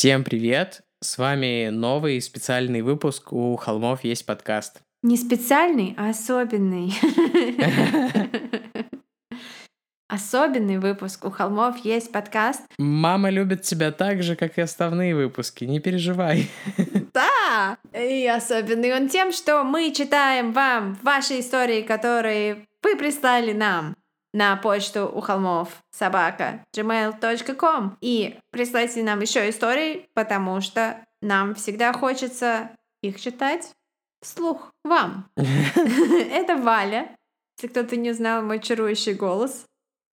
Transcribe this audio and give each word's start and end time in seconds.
Всем 0.00 0.24
привет! 0.24 0.80
С 1.02 1.18
вами 1.18 1.68
новый 1.68 2.22
специальный 2.22 2.80
выпуск 2.80 3.34
«У 3.34 3.54
холмов 3.56 4.02
есть 4.02 4.24
подкаст». 4.24 4.80
Не 5.02 5.18
специальный, 5.18 5.94
а 5.98 6.08
особенный. 6.08 6.94
Особенный 10.08 10.78
выпуск 10.78 11.26
«У 11.26 11.30
холмов 11.30 11.84
есть 11.84 12.12
подкаст». 12.12 12.62
Мама 12.78 13.28
любит 13.28 13.60
тебя 13.60 13.92
так 13.92 14.22
же, 14.22 14.36
как 14.36 14.56
и 14.56 14.62
основные 14.62 15.14
выпуски, 15.14 15.66
не 15.66 15.80
переживай. 15.80 16.48
Да! 17.12 17.76
И 17.92 18.26
особенный 18.26 18.94
он 18.94 19.10
тем, 19.10 19.32
что 19.32 19.64
мы 19.64 19.92
читаем 19.92 20.52
вам 20.52 20.98
ваши 21.02 21.40
истории, 21.40 21.82
которые 21.82 22.64
вы 22.82 22.96
прислали 22.96 23.52
нам 23.52 23.96
на 24.32 24.56
почту 24.56 25.10
у 25.12 25.20
холмов 25.20 25.82
собака 25.90 26.64
gmail.com 26.76 27.96
и 28.00 28.38
присылайте 28.50 29.02
нам 29.02 29.20
еще 29.20 29.48
истории, 29.48 30.08
потому 30.14 30.60
что 30.60 31.04
нам 31.20 31.54
всегда 31.54 31.92
хочется 31.92 32.70
их 33.02 33.20
читать 33.20 33.72
вслух 34.22 34.72
вам. 34.84 35.30
Это 35.36 36.56
Валя. 36.56 37.16
Если 37.56 37.68
кто-то 37.68 37.96
не 37.96 38.12
знал 38.12 38.42
мой 38.42 38.60
чарующий 38.60 39.14
голос. 39.14 39.66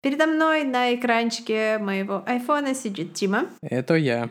Передо 0.03 0.27
мной 0.27 0.65
на 0.65 0.95
экранчике 0.95 1.79
моего 1.79 2.23
айфона 2.27 2.75
сидит 2.75 3.15
Тима. 3.15 3.47
Это 3.63 3.95
я. 3.95 4.31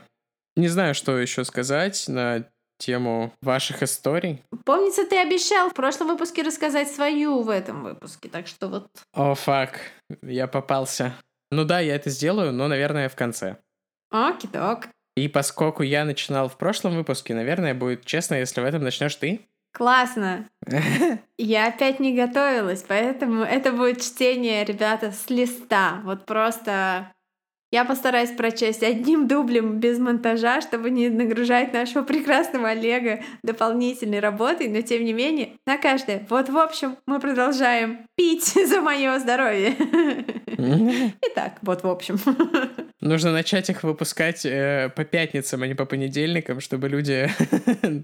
Не 0.56 0.70
знаю, 0.70 0.96
что 0.96 1.18
еще 1.18 1.44
сказать 1.44 2.06
на 2.08 2.46
тему 2.86 3.34
ваших 3.42 3.84
историй. 3.84 4.44
Помнится, 4.64 5.06
ты 5.06 5.18
обещал 5.18 5.70
в 5.70 5.74
прошлом 5.74 6.08
выпуске 6.08 6.44
рассказать 6.44 6.90
свою 6.90 7.42
в 7.42 7.50
этом 7.50 7.84
выпуске, 7.84 8.30
так 8.30 8.48
что 8.48 8.68
вот... 8.68 8.88
О, 9.14 9.34
фак, 9.34 9.80
я 10.22 10.48
попался. 10.48 11.14
Ну 11.52 11.66
да, 11.66 11.80
я 11.80 11.96
это 11.96 12.10
сделаю, 12.10 12.52
но, 12.52 12.68
наверное, 12.68 13.10
в 13.10 13.16
конце. 13.16 13.58
Окей-док. 14.12 14.88
И 15.16 15.28
поскольку 15.28 15.84
я 15.84 16.06
начинал 16.06 16.50
в 16.50 16.58
прошлом 16.58 16.96
выпуске, 16.96 17.34
наверное, 17.34 17.74
будет 17.74 18.06
честно, 18.06 18.36
если 18.36 18.62
в 18.62 18.66
этом 18.66 18.84
начнешь 18.84 19.16
ты. 19.16 19.42
Классно. 19.74 20.46
Я 21.38 21.68
опять 21.68 22.00
не 22.00 22.16
готовилась, 22.16 22.84
поэтому 22.88 23.44
это 23.44 23.74
будет 23.74 24.02
чтение, 24.02 24.64
ребята, 24.64 25.12
с 25.12 25.30
листа. 25.30 26.02
Вот 26.06 26.26
просто 26.26 27.12
я 27.72 27.86
постараюсь 27.86 28.32
прочесть 28.32 28.84
одним 28.84 29.28
дублем 29.28 29.80
без 29.80 30.00
монтажа, 30.00 30.62
чтобы 30.62 30.90
не 30.90 31.10
нагружать 31.10 31.74
нашего 31.74 32.04
прекрасного 32.04 32.70
Олега 32.70 33.22
дополнительной 33.44 34.20
работой, 34.20 34.68
но 34.68 34.82
тем 34.82 35.04
не 35.04 35.14
менее, 35.14 35.54
на 35.66 35.78
каждое. 35.78 36.26
Вот, 36.30 36.50
в 36.50 36.58
общем, 36.58 36.98
мы 37.06 37.20
продолжаем 37.20 38.08
пить 38.16 38.46
за 38.68 38.82
мое 38.82 39.20
здоровье. 39.20 39.76
Итак, 41.22 41.58
вот, 41.62 41.84
в 41.84 41.88
общем. 41.88 42.18
Нужно 43.02 43.32
начать 43.32 43.70
их 43.70 43.84
выпускать 43.84 44.46
э, 44.46 44.90
по 44.96 45.04
пятницам, 45.04 45.62
а 45.62 45.68
не 45.68 45.76
по 45.76 45.86
понедельникам, 45.86 46.60
чтобы 46.60 46.90
люди 46.90 47.30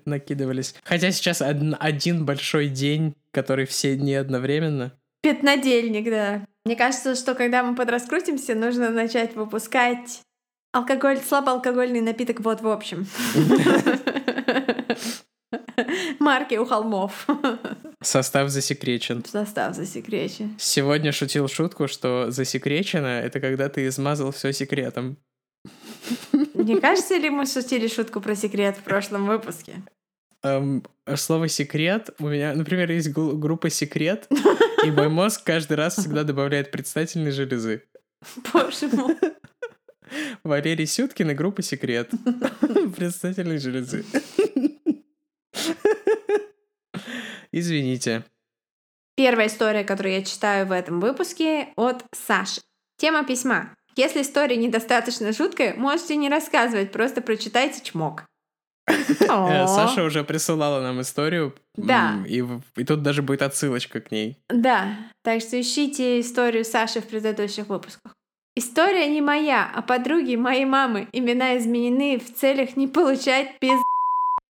накидывались. 0.05 0.75
Хотя 0.83 1.11
сейчас 1.11 1.41
один, 1.41 1.75
один 1.79 2.25
большой 2.25 2.67
день, 2.67 3.15
который 3.31 3.65
все 3.65 3.95
дни 3.95 4.13
одновременно. 4.13 4.93
Пятнодельник, 5.21 6.09
да. 6.09 6.45
Мне 6.65 6.75
кажется, 6.75 7.15
что 7.15 7.35
когда 7.35 7.63
мы 7.63 7.75
подраскрутимся, 7.75 8.55
нужно 8.55 8.89
начать 8.89 9.35
выпускать 9.35 10.21
алкоголь, 10.73 11.19
слабоалкогольный 11.19 12.01
напиток 12.01 12.41
вот 12.41 12.61
в 12.61 12.67
общем. 12.67 13.07
Марки 16.19 16.55
у 16.55 16.65
холмов. 16.65 17.27
Состав 18.01 18.49
засекречен. 18.49 19.23
Состав 19.25 19.75
засекречен. 19.75 20.55
Сегодня 20.59 21.11
шутил 21.11 21.47
шутку, 21.47 21.87
что 21.87 22.31
засекречено— 22.31 23.07
это 23.23 23.39
когда 23.39 23.69
ты 23.69 23.87
измазал 23.87 24.31
все 24.31 24.53
секретом. 24.53 25.17
Не 26.53 26.79
кажется 26.79 27.17
ли 27.17 27.29
мы 27.29 27.45
шутили 27.45 27.87
шутку 27.87 28.21
про 28.21 28.35
секрет 28.35 28.77
в 28.77 28.83
прошлом 28.83 29.27
выпуске? 29.27 29.83
Эм, 30.43 30.83
слово 31.15 31.47
секрет. 31.47 32.09
У 32.19 32.27
меня, 32.27 32.53
например, 32.53 32.91
есть 32.91 33.09
группа 33.11 33.69
секрет, 33.69 34.27
и 34.85 34.91
мой 34.91 35.09
мозг 35.09 35.43
каждый 35.43 35.77
раз 35.77 35.97
всегда 35.97 36.23
добавляет 36.23 36.71
предстательные 36.71 37.31
железы. 37.31 37.83
Боже 38.51 38.87
мой. 38.91 39.15
Валерий 40.43 40.87
Сюткин 40.87 41.31
и 41.31 41.33
группа 41.33 41.61
секрет. 41.61 42.09
Предстательные 42.97 43.59
железы. 43.59 44.03
Извините. 47.51 48.23
Первая 49.15 49.47
история, 49.47 49.83
которую 49.83 50.15
я 50.15 50.23
читаю 50.23 50.65
в 50.65 50.71
этом 50.71 50.99
выпуске, 50.99 51.73
от 51.75 52.03
Саши. 52.13 52.61
Тема 52.97 53.25
письма. 53.25 53.75
Если 53.95 54.21
история 54.21 54.55
недостаточно 54.55 55.33
жуткая, 55.33 55.75
можете 55.75 56.15
не 56.15 56.29
рассказывать, 56.29 56.91
просто 56.91 57.21
прочитайте 57.21 57.83
чмок. 57.83 58.25
Э, 58.87 59.67
Саша 59.67 60.03
уже 60.03 60.23
присылала 60.23 60.81
нам 60.81 61.01
историю. 61.01 61.55
Да. 61.75 62.23
И, 62.27 62.43
и 62.75 62.83
тут 62.83 63.01
даже 63.01 63.21
будет 63.21 63.41
отсылочка 63.41 64.01
к 64.01 64.11
ней. 64.11 64.37
Да. 64.49 64.97
Так 65.23 65.41
что 65.41 65.59
ищите 65.59 66.19
историю 66.19 66.65
Саши 66.65 67.01
в 67.01 67.07
предыдущих 67.07 67.67
выпусках. 67.67 68.13
История 68.55 69.07
не 69.07 69.21
моя, 69.21 69.71
а 69.73 69.81
подруги 69.81 70.35
моей 70.35 70.65
мамы. 70.65 71.07
Имена 71.13 71.57
изменены 71.57 72.19
в 72.19 72.33
целях 72.33 72.75
не 72.75 72.87
получать 72.87 73.59
пиз... 73.59 73.79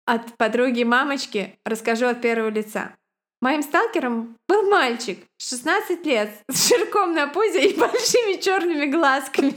От 0.05 0.35
подруги 0.37 0.83
мамочки 0.83 1.59
расскажу 1.65 2.07
от 2.07 2.21
первого 2.21 2.49
лица. 2.49 2.95
Моим 3.41 3.63
сталкером 3.63 4.37
был 4.47 4.69
мальчик, 4.69 5.17
16 5.39 6.05
лет, 6.05 6.29
с 6.47 6.67
ширком 6.67 7.15
на 7.15 7.25
пузе 7.25 7.69
и 7.69 7.75
большими 7.79 8.39
черными 8.39 8.85
глазками. 8.85 9.51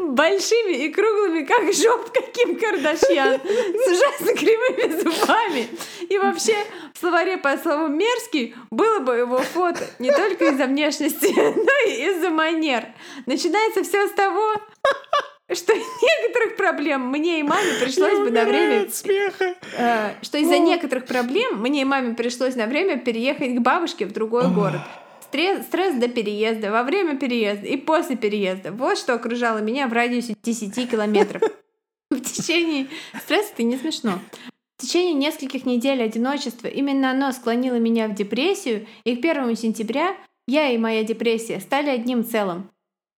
Большими 0.00 0.84
и 0.84 0.92
круглыми, 0.92 1.44
как 1.44 1.72
жопка 1.72 2.20
Ким 2.34 2.58
Кардашьян, 2.58 3.40
с 3.40 3.86
ужасно 3.90 4.34
кривыми 4.34 5.00
зубами. 5.00 5.68
И 6.10 6.18
вообще, 6.18 6.56
в 6.92 6.98
словаре 6.98 7.38
по 7.38 7.56
слову 7.56 7.88
«мерзкий» 7.88 8.54
было 8.70 8.98
бы 8.98 9.14
его 9.14 9.38
фото 9.38 9.88
не 9.98 10.12
только 10.12 10.50
из-за 10.50 10.66
внешности, 10.66 11.32
но 11.36 11.90
и 11.90 12.10
из-за 12.10 12.28
манер. 12.28 12.88
Начинается 13.24 13.82
все 13.82 14.08
с 14.08 14.10
того, 14.12 14.60
что 15.52 15.74
некоторых 15.74 16.56
проблем 16.56 17.08
мне 17.08 17.40
и 17.40 17.42
маме 17.42 17.74
пришлось 17.80 18.18
бы 18.18 18.30
на 18.30 18.44
время... 18.44 18.88
смеха. 18.90 19.54
Э, 19.76 20.14
что 20.22 20.38
из-за 20.38 20.58
некоторых 20.58 21.06
проблем 21.06 21.60
мне 21.60 21.82
и 21.82 21.84
маме 21.84 22.14
пришлось 22.14 22.54
на 22.56 22.66
время 22.66 22.98
переехать 22.98 23.56
к 23.56 23.60
бабушке 23.60 24.06
в 24.06 24.12
другой 24.12 24.48
город. 24.48 24.80
Стресс, 25.20 25.66
стресс 25.66 25.96
до 25.96 26.08
переезда, 26.08 26.70
во 26.70 26.84
время 26.84 27.18
переезда 27.18 27.66
и 27.66 27.76
после 27.76 28.16
переезда. 28.16 28.72
Вот 28.72 28.96
что 28.96 29.14
окружало 29.14 29.58
меня 29.58 29.88
в 29.88 29.92
радиусе 29.92 30.36
10 30.42 30.90
километров. 30.90 31.42
В 32.10 32.20
течение... 32.20 32.86
Стресс 33.20 33.50
это 33.52 33.64
не 33.64 33.76
смешно. 33.76 34.20
В 34.78 34.82
течение 34.82 35.14
нескольких 35.14 35.66
недель 35.66 36.02
одиночества 36.02 36.68
именно 36.68 37.10
оно 37.10 37.32
склонило 37.32 37.76
меня 37.76 38.08
в 38.08 38.14
депрессию, 38.14 38.86
и 39.04 39.16
к 39.16 39.24
1 39.24 39.56
сентября 39.56 40.16
я 40.46 40.70
и 40.70 40.78
моя 40.78 41.04
депрессия 41.04 41.60
стали 41.60 41.90
одним 41.90 42.24
целым. 42.24 42.70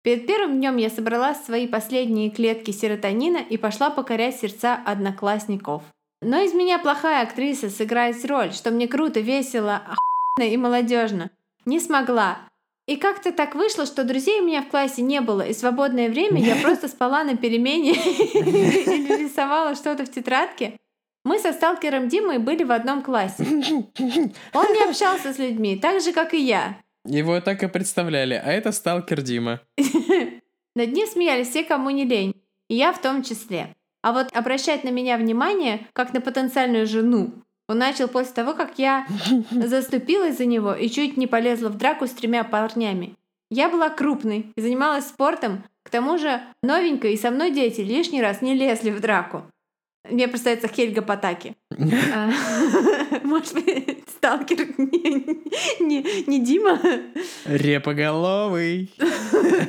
Перед 0.06 0.24
первым 0.24 0.58
днем 0.58 0.76
я 0.76 0.88
собрала 0.88 1.34
свои 1.34 1.66
последние 1.66 2.30
клетки 2.30 2.70
серотонина 2.70 3.38
и 3.38 3.56
пошла 3.56 3.90
покорять 3.90 4.38
сердца 4.38 4.80
одноклассников. 4.86 5.82
Но 6.22 6.40
из 6.42 6.54
меня 6.54 6.78
плохая 6.78 7.24
актриса 7.24 7.70
сыграть 7.70 8.24
роль, 8.24 8.52
что 8.52 8.70
мне 8.70 8.86
круто, 8.86 9.18
весело, 9.18 9.82
охуенно 9.84 10.54
и 10.54 10.56
молодежно. 10.56 11.32
Не 11.64 11.80
смогла. 11.80 12.38
И 12.86 12.94
как-то 12.94 13.32
так 13.32 13.56
вышло, 13.56 13.84
что 13.84 14.04
друзей 14.04 14.40
у 14.42 14.44
меня 14.44 14.62
в 14.62 14.68
классе 14.68 15.02
не 15.02 15.20
было, 15.20 15.42
и 15.42 15.52
свободное 15.52 16.08
время 16.08 16.40
я 16.40 16.54
просто 16.54 16.86
спала 16.86 17.24
на 17.24 17.36
перемене 17.36 17.90
или 17.94 19.24
рисовала 19.24 19.74
что-то 19.74 20.04
в 20.04 20.12
тетрадке. 20.12 20.76
Мы 21.24 21.40
со 21.40 21.52
сталкером 21.52 22.08
Димой 22.08 22.38
были 22.38 22.62
в 22.62 22.70
одном 22.70 23.02
классе. 23.02 23.42
Он 23.42 24.66
не 24.72 24.88
общался 24.88 25.32
с 25.32 25.38
людьми, 25.38 25.76
так 25.76 26.00
же, 26.00 26.12
как 26.12 26.32
и 26.32 26.38
я. 26.38 26.76
Его 27.06 27.40
так 27.40 27.62
и 27.62 27.68
представляли, 27.68 28.34
а 28.34 28.52
это 28.52 28.72
сталкер 28.72 29.22
Дима. 29.22 29.60
Над 30.74 30.92
ним 30.92 31.06
смеялись 31.06 31.48
все, 31.48 31.64
кому 31.64 31.90
не 31.90 32.04
лень, 32.04 32.34
и 32.68 32.74
я 32.74 32.92
в 32.92 33.00
том 33.00 33.22
числе. 33.22 33.74
А 34.02 34.12
вот 34.12 34.28
обращать 34.36 34.84
на 34.84 34.90
меня 34.90 35.16
внимание, 35.16 35.86
как 35.92 36.12
на 36.12 36.20
потенциальную 36.20 36.86
жену, 36.86 37.32
он 37.68 37.78
начал 37.78 38.08
после 38.08 38.34
того, 38.34 38.54
как 38.54 38.78
я 38.78 39.06
заступилась 39.50 40.38
за 40.38 40.46
него 40.46 40.74
и 40.74 40.88
чуть 40.88 41.16
не 41.16 41.26
полезла 41.26 41.68
в 41.68 41.76
драку 41.76 42.06
с 42.06 42.10
тремя 42.10 42.44
парнями. 42.44 43.16
Я 43.50 43.68
была 43.68 43.90
крупной 43.90 44.52
и 44.54 44.60
занималась 44.60 45.06
спортом, 45.06 45.64
к 45.82 45.90
тому 45.90 46.18
же 46.18 46.40
новенькой, 46.62 47.14
и 47.14 47.16
со 47.16 47.30
мной 47.30 47.52
дети 47.52 47.80
лишний 47.80 48.20
раз 48.20 48.42
не 48.42 48.54
лезли 48.54 48.90
в 48.90 49.00
драку. 49.00 49.44
Мне 50.10 50.28
представляется 50.28 50.68
Хельга 50.68 51.02
Патаки. 51.02 51.56
А, 52.14 52.30
может 53.22 53.54
быть, 53.54 54.04
сталкер 54.08 54.58
не, 55.80 56.38
Дима? 56.40 56.80
Репоголовый. 57.44 58.94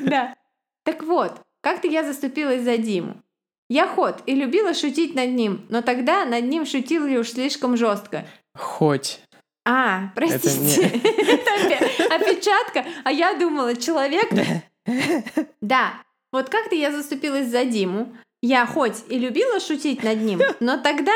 Да. 0.01 0.35
Так 0.83 1.03
вот, 1.03 1.41
как-то 1.61 1.87
я 1.87 2.03
заступилась 2.03 2.61
за 2.63 2.77
Диму. 2.77 3.21
Я 3.69 3.87
ход 3.87 4.23
и 4.25 4.33
любила 4.33 4.73
шутить 4.73 5.15
над 5.15 5.31
ним, 5.31 5.65
но 5.69 5.81
тогда 5.81 6.25
над 6.25 6.45
ним 6.45 6.65
шутили 6.65 7.17
уж 7.17 7.31
слишком 7.31 7.75
жестко. 7.75 8.25
Хоть. 8.55 9.19
А, 9.65 10.13
простите. 10.15 10.83
Это 10.83 12.15
опечатка. 12.15 12.85
А 13.03 13.11
я 13.11 13.33
думала, 13.33 13.75
человек... 13.75 14.29
Да, 15.59 15.93
Вот 16.31 16.49
как-то 16.49 16.75
я 16.75 16.91
заступилась 16.93 17.49
за 17.49 17.65
Диму. 17.65 18.15
Я 18.41 18.65
хоть 18.65 19.03
и 19.09 19.17
любила 19.17 19.59
шутить 19.59 20.03
над 20.03 20.21
ним, 20.21 20.41
но 20.59 20.77
тогда 20.77 21.13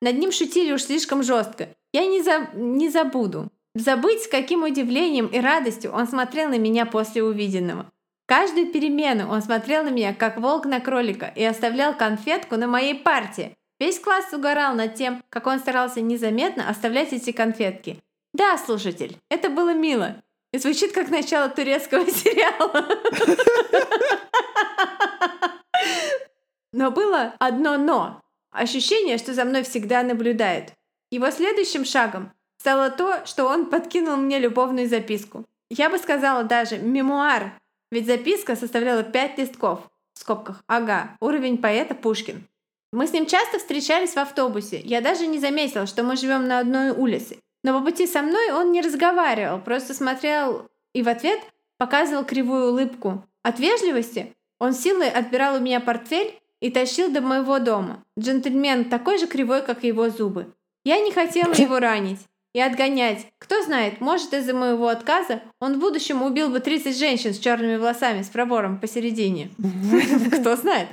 над 0.00 0.18
ним 0.18 0.32
шутили 0.32 0.72
уж 0.72 0.82
слишком 0.82 1.22
жестко. 1.22 1.68
Я 1.92 2.06
не, 2.06 2.22
за... 2.22 2.48
не 2.54 2.88
забуду. 2.88 3.50
Забыть, 3.74 4.22
с 4.22 4.28
каким 4.28 4.62
удивлением 4.62 5.26
и 5.26 5.40
радостью 5.40 5.92
он 5.92 6.06
смотрел 6.06 6.48
на 6.48 6.58
меня 6.58 6.86
после 6.86 7.22
увиденного. 7.22 7.90
Каждую 8.26 8.72
перемену 8.72 9.28
он 9.30 9.42
смотрел 9.42 9.84
на 9.84 9.90
меня, 9.90 10.14
как 10.14 10.38
волк 10.38 10.64
на 10.64 10.80
кролика, 10.80 11.32
и 11.34 11.44
оставлял 11.44 11.94
конфетку 11.94 12.56
на 12.56 12.66
моей 12.66 12.94
партии. 12.94 13.56
Весь 13.80 13.98
класс 13.98 14.32
угорал 14.32 14.74
над 14.74 14.94
тем, 14.94 15.22
как 15.28 15.46
он 15.46 15.58
старался 15.58 16.00
незаметно 16.00 16.68
оставлять 16.68 17.12
эти 17.12 17.32
конфетки. 17.32 17.98
Да, 18.32 18.56
слушатель, 18.56 19.18
это 19.28 19.50
было 19.50 19.74
мило. 19.74 20.22
И 20.52 20.58
звучит 20.58 20.92
как 20.92 21.10
начало 21.10 21.48
турецкого 21.48 22.06
сериала. 22.10 22.88
Но 26.74 26.90
было 26.90 27.36
одно 27.38 27.78
«но». 27.78 28.20
Ощущение, 28.50 29.16
что 29.16 29.32
за 29.32 29.44
мной 29.44 29.62
всегда 29.62 30.02
наблюдают. 30.02 30.72
Его 31.12 31.30
следующим 31.30 31.84
шагом 31.84 32.32
стало 32.58 32.90
то, 32.90 33.24
что 33.26 33.46
он 33.46 33.66
подкинул 33.66 34.16
мне 34.16 34.40
любовную 34.40 34.88
записку. 34.88 35.44
Я 35.70 35.88
бы 35.88 35.98
сказала 35.98 36.42
даже 36.42 36.78
мемуар, 36.78 37.52
ведь 37.92 38.06
записка 38.06 38.56
составляла 38.56 39.04
пять 39.04 39.38
листков. 39.38 39.88
В 40.14 40.18
скобках. 40.18 40.64
Ага, 40.66 41.16
уровень 41.20 41.58
поэта 41.58 41.94
Пушкин. 41.94 42.44
Мы 42.92 43.06
с 43.06 43.12
ним 43.12 43.26
часто 43.26 43.58
встречались 43.58 44.14
в 44.14 44.18
автобусе. 44.18 44.80
Я 44.80 45.00
даже 45.00 45.28
не 45.28 45.38
заметила, 45.38 45.86
что 45.86 46.02
мы 46.02 46.16
живем 46.16 46.48
на 46.48 46.58
одной 46.58 46.90
улице. 46.90 47.38
Но 47.62 47.78
по 47.78 47.84
пути 47.84 48.08
со 48.08 48.20
мной 48.20 48.50
он 48.50 48.72
не 48.72 48.82
разговаривал, 48.82 49.60
просто 49.60 49.94
смотрел 49.94 50.68
и 50.92 51.02
в 51.02 51.08
ответ 51.08 51.40
показывал 51.78 52.24
кривую 52.24 52.70
улыбку. 52.70 53.24
От 53.44 53.60
вежливости 53.60 54.34
он 54.58 54.72
силой 54.72 55.08
отбирал 55.08 55.56
у 55.56 55.60
меня 55.60 55.78
портфель 55.78 56.40
и 56.64 56.70
тащил 56.70 57.10
до 57.10 57.20
моего 57.20 57.58
дома. 57.58 58.02
Джентльмен 58.18 58.86
такой 58.86 59.18
же 59.18 59.26
кривой, 59.26 59.60
как 59.60 59.84
и 59.84 59.88
его 59.88 60.08
зубы. 60.08 60.46
Я 60.86 60.98
не 60.98 61.12
хотела 61.12 61.52
его 61.52 61.78
ранить 61.78 62.20
и 62.54 62.60
отгонять. 62.60 63.26
Кто 63.38 63.62
знает, 63.62 64.00
может 64.00 64.32
из-за 64.32 64.54
моего 64.54 64.88
отказа 64.88 65.42
он 65.60 65.74
в 65.74 65.78
будущем 65.78 66.22
убил 66.22 66.48
бы 66.48 66.60
30 66.60 66.96
женщин 66.96 67.34
с 67.34 67.38
черными 67.38 67.76
волосами 67.76 68.22
с 68.22 68.30
пробором 68.30 68.80
посередине. 68.80 69.50
Кто 70.40 70.56
знает. 70.56 70.88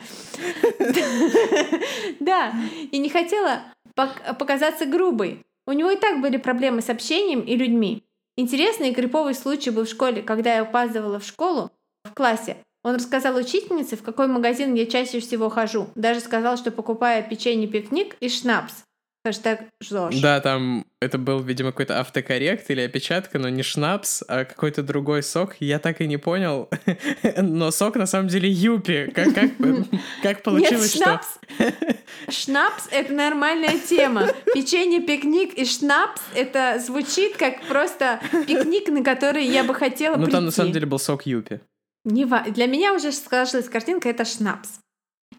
Да, 2.20 2.54
и 2.92 2.98
не 2.98 3.08
хотела 3.08 3.62
показаться 3.96 4.86
грубой. 4.86 5.40
У 5.66 5.72
него 5.72 5.90
и 5.92 5.96
так 5.96 6.20
были 6.20 6.36
проблемы 6.36 6.82
с 6.82 6.90
общением 6.90 7.40
и 7.40 7.56
людьми. 7.56 8.04
Интересный 8.36 8.90
и 8.90 8.94
криповый 8.94 9.36
случай 9.36 9.70
был 9.70 9.86
в 9.86 9.90
школе, 9.90 10.22
когда 10.22 10.56
я 10.56 10.64
опаздывала 10.64 11.20
в 11.20 11.26
школу 11.26 11.72
в 12.04 12.14
классе. 12.14 12.58
Он 12.84 12.96
рассказал 12.96 13.36
учительнице, 13.36 13.96
в 13.96 14.02
какой 14.02 14.28
магазин 14.28 14.74
я 14.74 14.86
чаще 14.86 15.20
всего 15.20 15.50
хожу. 15.50 15.90
Даже 15.96 16.20
сказал, 16.20 16.58
что 16.58 16.72
покупаю 16.72 17.24
печенье 17.28 17.68
пикник 17.68 18.16
и 18.20 18.30
шнапс. 18.30 18.84
Хэштег 19.24 19.60
ЖОЖ. 19.84 20.20
Да, 20.20 20.40
там 20.40 20.84
это 21.00 21.20
был, 21.20 21.42
видимо, 21.42 21.72
какой-то 21.72 22.00
автокоррект 22.00 22.72
или 22.72 22.82
опечатка, 22.82 23.38
но 23.38 23.50
не 23.50 23.62
шнапс, 23.62 24.24
а 24.28 24.46
какой-то 24.46 24.82
другой 24.82 25.22
сок. 25.22 25.58
Я 25.60 25.78
так 25.78 26.02
и 26.02 26.08
не 26.08 26.18
понял. 26.18 26.72
но 27.38 27.70
сок 27.70 27.98
на 27.98 28.08
самом 28.08 28.30
деле 28.30 28.50
юпи. 28.50 29.12
Как, 29.14 29.32
как, 29.36 29.52
как 30.24 30.42
получилось, 30.42 30.96
Нет, 30.96 31.04
шнапс, 31.04 31.28
что... 31.56 32.32
Шнапс— 32.32 32.88
это 32.92 33.14
нормальная 33.14 33.78
тема. 33.78 34.28
Печенье, 34.56 35.02
пикник 35.02 35.54
и 35.54 35.66
шнапс— 35.66 36.20
это 36.36 36.82
звучит 36.84 37.38
как 37.38 37.62
просто 37.68 38.20
пикник, 38.48 38.90
на 38.90 39.04
который 39.04 39.46
я 39.46 39.64
бы 39.64 39.76
хотела 39.76 40.16
Ну, 40.16 40.26
там 40.26 40.46
на 40.46 40.52
самом 40.52 40.72
деле 40.72 40.88
был 40.88 40.98
сок 40.98 41.28
юпи. 41.28 41.60
Не 42.04 42.26
ва... 42.26 42.44
Для 42.48 42.68
меня 42.68 42.94
уже 42.94 43.12
сложилась 43.12 43.70
картинка— 43.70 44.10
это 44.10 44.26
шнапс. 44.26 44.80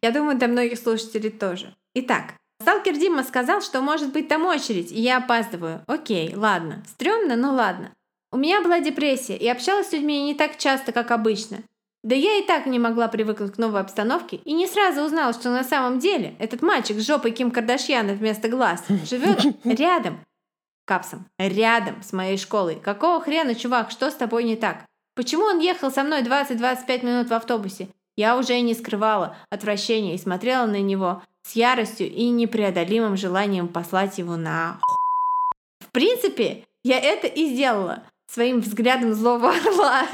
Я 0.00 0.10
думаю, 0.10 0.38
для 0.38 0.48
многих 0.48 0.78
слушателей 0.78 1.30
тоже. 1.30 1.74
Итак, 1.94 2.34
Сталкер 2.60 2.96
Дима 2.96 3.24
сказал, 3.24 3.60
что 3.60 3.80
может 3.80 4.12
быть 4.12 4.28
там 4.28 4.46
очередь, 4.46 4.92
и 4.92 5.00
я 5.00 5.18
опаздываю. 5.18 5.82
Окей, 5.86 6.34
ладно. 6.34 6.82
Стремно, 6.86 7.36
но 7.36 7.52
ладно. 7.52 7.92
У 8.30 8.36
меня 8.36 8.62
была 8.62 8.80
депрессия, 8.80 9.36
и 9.36 9.48
общалась 9.48 9.88
с 9.88 9.92
людьми 9.92 10.24
не 10.24 10.34
так 10.34 10.56
часто, 10.56 10.92
как 10.92 11.10
обычно. 11.10 11.58
Да 12.04 12.14
я 12.14 12.38
и 12.38 12.42
так 12.46 12.66
не 12.66 12.78
могла 12.78 13.08
привыкнуть 13.08 13.52
к 13.52 13.58
новой 13.58 13.80
обстановке, 13.80 14.36
и 14.36 14.52
не 14.52 14.66
сразу 14.66 15.02
узнала, 15.02 15.32
что 15.32 15.50
на 15.50 15.64
самом 15.64 15.98
деле 15.98 16.34
этот 16.38 16.62
мальчик 16.62 16.98
с 16.98 17.06
жопой 17.06 17.32
Ким 17.32 17.50
Кардашьяна 17.50 18.14
вместо 18.14 18.48
глаз 18.48 18.84
живет 19.08 19.44
рядом, 19.64 20.20
капсом, 20.84 21.26
рядом 21.38 22.02
с 22.02 22.12
моей 22.12 22.38
школой. 22.38 22.76
Какого 22.76 23.20
хрена, 23.20 23.54
чувак, 23.54 23.90
что 23.90 24.10
с 24.10 24.14
тобой 24.14 24.44
не 24.44 24.56
так? 24.56 24.84
Почему 25.14 25.44
он 25.44 25.58
ехал 25.58 25.90
со 25.90 26.04
мной 26.04 26.22
20-25 26.22 27.04
минут 27.04 27.28
в 27.28 27.34
автобусе? 27.34 27.88
Я 28.16 28.36
уже 28.38 28.56
и 28.56 28.62
не 28.62 28.74
скрывала 28.74 29.36
отвращения 29.50 30.14
и 30.14 30.18
смотрела 30.18 30.66
на 30.66 30.80
него 30.80 31.22
с 31.42 31.52
яростью 31.52 32.10
и 32.10 32.28
непреодолимым 32.30 33.16
желанием 33.16 33.68
послать 33.68 34.18
его 34.18 34.36
на 34.36 34.80
В 35.80 35.90
принципе, 35.92 36.64
я 36.84 36.98
это 36.98 37.26
и 37.26 37.46
сделала 37.46 38.04
своим 38.26 38.60
взглядом 38.60 39.12
злого 39.14 39.50
орла. 39.50 40.06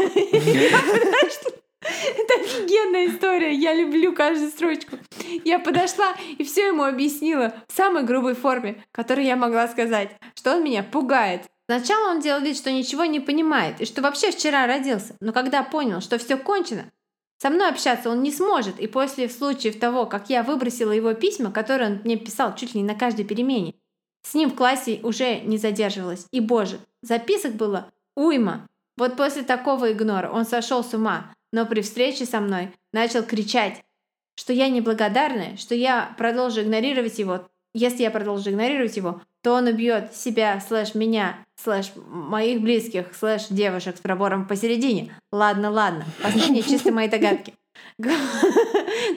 Это 1.81 2.35
офигенная 2.35 3.07
история, 3.07 3.55
я 3.55 3.75
люблю 3.75 4.13
каждую 4.13 4.51
строчку. 4.51 4.99
Я 5.45 5.59
подошла 5.59 6.15
и 6.37 6.45
все 6.45 6.67
ему 6.67 6.83
объяснила 6.83 7.55
в 7.69 7.73
самой 7.73 8.03
грубой 8.03 8.35
форме, 8.35 8.85
которую 8.93 9.27
я 9.27 9.37
могла 9.37 9.69
сказать, 9.69 10.11
что 10.35 10.57
он 10.57 10.65
меня 10.65 10.83
пугает. 10.83 11.43
Сначала 11.71 12.13
он 12.13 12.21
делал 12.21 12.41
вид, 12.41 12.57
что 12.57 12.73
ничего 12.73 13.05
не 13.05 13.21
понимает 13.21 13.81
и 13.81 13.85
что 13.85 14.01
вообще 14.01 14.31
вчера 14.31 14.67
родился, 14.67 15.15
но 15.21 15.33
когда 15.33 15.63
понял, 15.63 16.01
что 16.01 16.17
все 16.17 16.39
кончено, 16.39 16.91
со 17.41 17.51
мной 17.51 17.69
общаться 17.69 18.09
он 18.09 18.23
не 18.23 18.33
сможет, 18.33 18.81
и 18.81 18.87
после 18.87 19.29
случаев 19.29 19.79
того, 19.79 20.07
как 20.07 20.31
я 20.31 20.43
выбросила 20.43 20.93
его 20.93 21.13
письма, 21.13 21.53
которые 21.53 21.91
он 21.91 22.01
мне 22.05 22.17
писал 22.17 22.55
чуть 22.55 22.75
ли 22.75 22.81
не 22.81 22.87
на 22.87 22.95
каждой 22.95 23.25
перемене, 23.25 23.75
с 24.23 24.35
ним 24.35 24.51
в 24.51 24.57
классе 24.57 25.01
уже 25.03 25.41
не 25.41 25.59
задерживалась. 25.59 26.27
И, 26.33 26.41
боже, 26.41 26.81
записок 27.03 27.55
было 27.55 27.93
уйма. 28.17 28.67
Вот 28.97 29.17
после 29.17 29.43
такого 29.43 29.93
игнора 29.93 30.31
он 30.31 30.45
сошел 30.45 30.83
с 30.83 30.93
ума, 30.95 31.33
но 31.53 31.67
при 31.67 31.83
встрече 31.83 32.27
со 32.27 32.41
мной 32.41 32.73
начал 32.93 33.23
кричать, 33.23 33.83
что 34.35 34.53
я 34.53 34.69
неблагодарная, 34.69 35.57
что 35.57 35.75
я 35.75 36.15
продолжу 36.19 36.63
игнорировать 36.63 37.19
его. 37.19 37.49
Если 37.75 38.03
я 38.03 38.11
продолжу 38.11 38.51
игнорировать 38.51 38.97
его, 38.97 39.21
то 39.43 39.55
он 39.55 39.67
убьет 39.67 40.15
себя, 40.15 40.61
слэш 40.67 40.95
меня, 40.95 41.37
слэш 41.57 41.93
моих 41.97 42.61
близких, 42.61 43.15
слэш 43.15 43.49
девушек 43.51 43.97
с 43.97 44.01
пробором 44.01 44.47
посередине. 44.47 45.15
Ладно, 45.31 45.71
ладно, 45.71 46.05
последние 46.23 46.63
чисто 46.69 46.93
мои 46.93 47.09
догадки. 47.09 47.55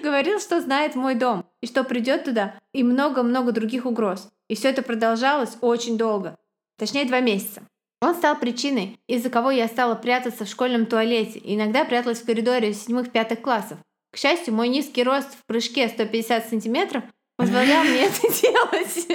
Говорил, 0.03 0.39
что 0.39 0.62
знает 0.62 0.96
мой 0.96 1.15
дом, 1.15 1.46
и 1.62 1.67
что 1.67 1.84
придет 1.84 2.25
туда, 2.25 2.55
и 2.74 2.84
много-много 2.84 3.51
других 3.51 3.86
угроз. 3.86 4.29
И 4.50 4.55
все 4.55 4.70
это 4.70 4.81
продолжалось 4.81 5.58
очень 5.62 5.98
долго. 5.98 6.38
Точнее, 6.77 7.05
два 7.05 7.20
месяца. 7.20 7.62
Он 8.01 8.15
стал 8.15 8.36
причиной, 8.38 9.00
из-за 9.08 9.29
кого 9.29 9.51
я 9.51 9.67
стала 9.67 9.93
прятаться 9.93 10.46
в 10.46 10.50
школьном 10.50 10.88
туалете 10.88 11.38
и 11.38 11.55
иногда 11.55 11.86
пряталась 11.86 12.20
в 12.20 12.25
коридоре 12.25 12.74
седьмых-пятых 12.74 13.41
классов. 13.41 13.77
К 14.12 14.17
счастью, 14.17 14.55
мой 14.55 14.67
низкий 14.67 15.03
рост 15.03 15.29
в 15.36 15.46
прыжке 15.46 15.88
150 15.88 16.50
сантиметров 16.50 17.03
позволял 17.42 17.84
мне 17.84 18.06
это 18.06 18.22
делать. 18.42 19.08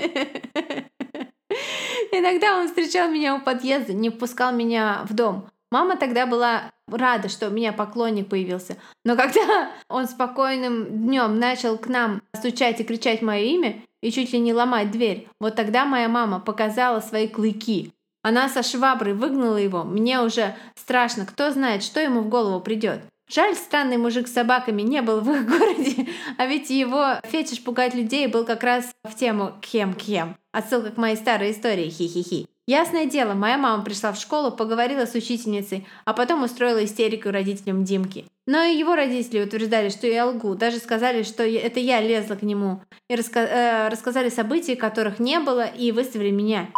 Иногда 2.12 2.58
он 2.58 2.66
встречал 2.66 3.08
меня 3.08 3.36
у 3.36 3.40
подъезда, 3.40 3.92
не 3.92 4.10
впускал 4.10 4.52
меня 4.52 5.04
в 5.08 5.14
дом. 5.14 5.48
Мама 5.70 5.96
тогда 5.96 6.26
была 6.26 6.70
рада, 6.88 7.28
что 7.28 7.48
у 7.48 7.50
меня 7.50 7.72
поклонник 7.72 8.28
появился. 8.28 8.76
Но 9.04 9.16
когда 9.16 9.70
он 9.88 10.06
спокойным 10.06 10.86
днем 10.86 11.38
начал 11.38 11.78
к 11.78 11.88
нам 11.88 12.22
стучать 12.34 12.80
и 12.80 12.84
кричать 12.84 13.22
мое 13.22 13.42
имя 13.42 13.82
и 14.02 14.10
чуть 14.10 14.32
ли 14.32 14.38
не 14.38 14.52
ломать 14.54 14.90
дверь, 14.90 15.28
вот 15.40 15.56
тогда 15.56 15.84
моя 15.84 16.08
мама 16.08 16.40
показала 16.40 17.00
свои 17.00 17.28
клыки. 17.28 17.92
Она 18.22 18.48
со 18.48 18.62
шваброй 18.62 19.14
выгнала 19.14 19.56
его. 19.56 19.84
Мне 19.84 20.20
уже 20.20 20.56
страшно, 20.74 21.26
кто 21.26 21.50
знает, 21.50 21.82
что 21.82 22.00
ему 22.00 22.22
в 22.22 22.28
голову 22.28 22.60
придет. 22.60 23.00
Жаль, 23.28 23.56
странный 23.56 23.96
мужик 23.96 24.28
с 24.28 24.32
собаками 24.32 24.82
не 24.82 25.02
был 25.02 25.20
в 25.20 25.30
их 25.32 25.46
городе, 25.48 26.06
а 26.38 26.46
ведь 26.46 26.70
его 26.70 27.14
фетиш 27.24 27.62
пугать 27.62 27.94
людей 27.94 28.28
был 28.28 28.44
как 28.44 28.62
раз 28.62 28.90
в 29.02 29.16
тему 29.16 29.52
«кем-кем». 29.60 30.36
Отсылка 30.52 30.90
к 30.90 30.96
моей 30.96 31.16
старой 31.16 31.50
истории, 31.50 31.90
хи-хи-хи. 31.90 32.46
Ясное 32.68 33.06
дело, 33.06 33.34
моя 33.34 33.58
мама 33.58 33.84
пришла 33.84 34.12
в 34.12 34.18
школу, 34.18 34.50
поговорила 34.50 35.06
с 35.06 35.14
учительницей, 35.14 35.86
а 36.04 36.12
потом 36.12 36.42
устроила 36.42 36.84
истерику 36.84 37.30
родителям 37.30 37.84
Димки. 37.84 38.26
Но 38.46 38.62
и 38.62 38.76
его 38.76 38.94
родители 38.94 39.42
утверждали, 39.42 39.88
что 39.88 40.06
я 40.06 40.26
лгу, 40.26 40.54
даже 40.54 40.78
сказали, 40.78 41.22
что 41.22 41.44
это 41.44 41.80
я 41.80 42.00
лезла 42.00 42.36
к 42.36 42.42
нему, 42.42 42.82
и 43.08 43.16
раска 43.16 43.40
э, 43.40 43.88
рассказали 43.88 44.30
события, 44.30 44.76
которых 44.76 45.18
не 45.18 45.38
было, 45.40 45.64
и 45.64 45.90
выставили 45.92 46.30
меня 46.30 46.68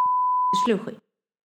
шлюхой. 0.64 0.98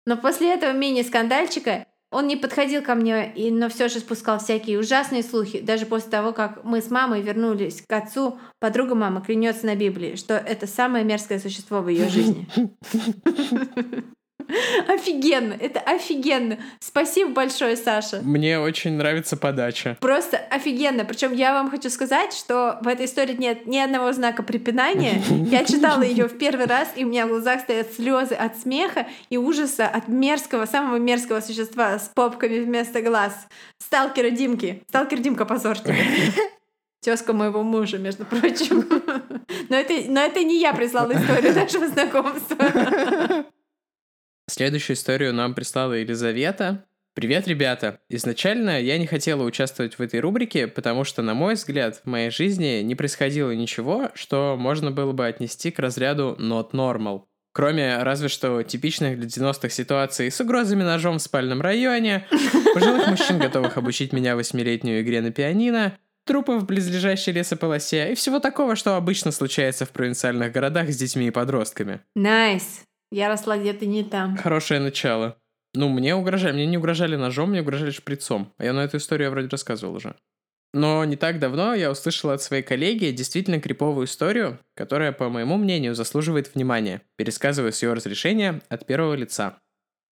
Но 0.07 0.17
после 0.17 0.53
этого 0.55 0.73
мини-скандальчика 0.73 1.87
он 2.13 2.27
не 2.27 2.37
подходил 2.37 2.83
ко 2.83 2.95
мне, 2.95 3.33
и, 3.35 3.51
но 3.51 3.69
все 3.69 3.89
же 3.89 3.99
спускал 3.99 4.39
всякие 4.39 4.79
ужасные 4.79 5.23
слухи. 5.23 5.61
Даже 5.61 5.87
после 5.87 6.11
того, 6.11 6.33
как 6.33 6.63
мы 6.63 6.81
с 6.83 6.91
мамой 6.91 7.23
вернулись 7.23 7.83
к 7.87 7.93
отцу, 7.93 8.39
подруга 8.61 8.95
мамы 8.95 9.23
клянется 9.23 9.67
на 9.67 9.75
Библии, 9.75 10.17
что 10.17 10.35
это 10.35 10.67
самое 10.67 11.05
мерзкое 11.05 11.41
существо 11.41 11.81
в 11.81 11.89
ее 11.89 12.09
жизни. 12.09 12.47
офигенно, 14.89 15.55
это 15.59 15.81
офигенно. 15.81 16.59
Спасибо 16.81 17.31
большое, 17.31 17.77
Саша. 17.77 18.21
Мне 18.23 18.59
очень 18.59 18.93
нравится 18.93 19.37
подача. 19.37 19.97
Просто 20.01 20.37
офигенно. 20.37 21.05
Причем 21.05 21.33
я 21.33 21.53
вам 21.53 21.71
хочу 21.71 21.91
сказать, 21.91 22.33
что 22.33 22.79
в 22.83 22.89
этой 22.89 23.07
истории 23.07 23.35
нет 23.35 23.67
ни 23.67 23.79
одного 23.79 24.13
знака 24.13 24.43
препинания. 24.43 25.23
Я 25.51 25.65
читала 25.67 26.03
ее 26.03 26.29
в 26.29 26.39
первый 26.39 26.67
раз, 26.67 26.89
и 26.97 27.05
у 27.05 27.09
меня 27.09 27.27
в 27.27 27.31
глазах 27.31 27.61
стоят 27.61 27.93
слезы 27.93 28.35
от 28.35 28.59
смеха 28.59 29.07
и 29.31 29.37
ужаса 29.37 29.87
от 29.87 30.09
мерзкого, 30.09 30.67
самого 30.67 30.97
мерзкого 30.97 31.41
существа 31.41 31.99
с 31.99 32.11
попками 32.15 32.61
вместо 32.61 33.03
глаз. 33.03 33.49
Сталкера 33.79 34.31
Димки. 34.31 34.83
Сталкер 34.89 35.19
Димка, 35.19 35.45
позор 35.45 35.79
тебе. 35.79 35.97
Тезка 37.01 37.33
моего 37.33 37.65
мужа, 37.65 37.99
между 37.99 38.25
прочим. 38.25 38.87
Но 39.69 39.77
это, 39.77 39.95
но 40.09 40.21
это 40.21 40.45
не 40.45 40.61
я 40.61 40.73
прислала 40.73 41.13
историю 41.13 41.53
нашего 41.55 41.89
знакомства. 41.89 43.45
Следующую 44.53 44.97
историю 44.97 45.33
нам 45.33 45.55
прислала 45.55 45.95
Елизавета. 45.95 46.85
Привет, 47.15 47.49
ребята! 47.49 48.01
Изначально 48.11 48.79
я 48.83 48.99
не 48.99 49.07
хотела 49.07 49.45
участвовать 49.45 49.95
в 49.95 50.03
этой 50.03 50.21
рубрике, 50.21 50.67
потому 50.67 51.05
что, 51.05 51.23
на 51.23 51.33
мой 51.33 51.55
взгляд, 51.55 52.03
в 52.05 52.07
моей 52.07 52.29
жизни 52.29 52.83
не 52.83 52.95
происходило 52.95 53.51
ничего, 53.53 54.11
что 54.13 54.57
можно 54.59 54.91
было 54.91 55.13
бы 55.13 55.27
отнести 55.27 55.71
к 55.71 55.79
разряду 55.79 56.37
not 56.39 56.73
normal. 56.73 57.23
Кроме 57.55 58.03
разве 58.03 58.29
что 58.29 58.63
типичных 58.63 59.19
для 59.19 59.27
90-х 59.27 59.71
ситуаций 59.71 60.31
с 60.31 60.39
угрозами 60.39 60.83
ножом 60.83 61.17
в 61.17 61.23
спальном 61.23 61.63
районе, 61.63 62.27
пожилых 62.75 63.07
мужчин, 63.07 63.39
готовых 63.39 63.79
обучить 63.79 64.13
меня 64.13 64.37
восьмилетнюю 64.37 65.01
игре 65.01 65.23
на 65.23 65.33
пианино, 65.33 65.97
трупов 66.27 66.65
в 66.65 66.67
близлежащей 66.67 67.33
лесополосе 67.33 68.13
и 68.13 68.15
всего 68.15 68.39
такого, 68.39 68.77
что 68.77 68.97
обычно 68.97 69.33
случается 69.33 69.87
в 69.87 69.93
провинциальных 69.93 70.53
городах 70.53 70.91
с 70.91 70.97
детьми 70.99 71.29
и 71.29 71.31
подростками. 71.31 72.01
Nice. 72.15 72.63
Nice. 72.63 72.87
Я 73.13 73.29
росла 73.29 73.59
где-то 73.59 73.85
не 73.85 74.03
там. 74.03 74.37
Хорошее 74.39 74.81
начало. 74.81 75.37
Ну, 75.75 75.89
мне 75.89 76.15
угрожали. 76.15 76.55
Мне 76.55 76.67
не 76.67 76.79
угрожали 76.79 77.17
ножом, 77.17 77.51
мне 77.51 77.61
угрожали 77.61 77.91
шприцом. 77.91 78.53
А 78.59 78.65
я 78.65 78.73
на 78.73 78.81
эту 78.81 78.97
историю 78.97 79.31
вроде 79.31 79.49
рассказывал 79.49 79.95
уже. 79.95 80.17
Но 80.75 81.05
не 81.05 81.17
так 81.17 81.39
давно 81.39 81.75
я 81.75 81.91
услышал 81.91 82.31
от 82.31 82.43
своей 82.43 82.63
коллеги 82.63 83.11
действительно 83.11 83.61
криповую 83.61 84.07
историю, 84.07 84.59
которая, 84.75 85.13
по 85.13 85.29
моему 85.29 85.59
мнению, 85.59 85.95
заслуживает 85.95 86.55
внимания. 86.55 87.03
Пересказываю 87.17 87.73
с 87.73 87.83
ее 87.83 87.93
разрешения 87.93 88.63
от 88.71 88.87
первого 88.87 89.15
лица. 89.15 89.59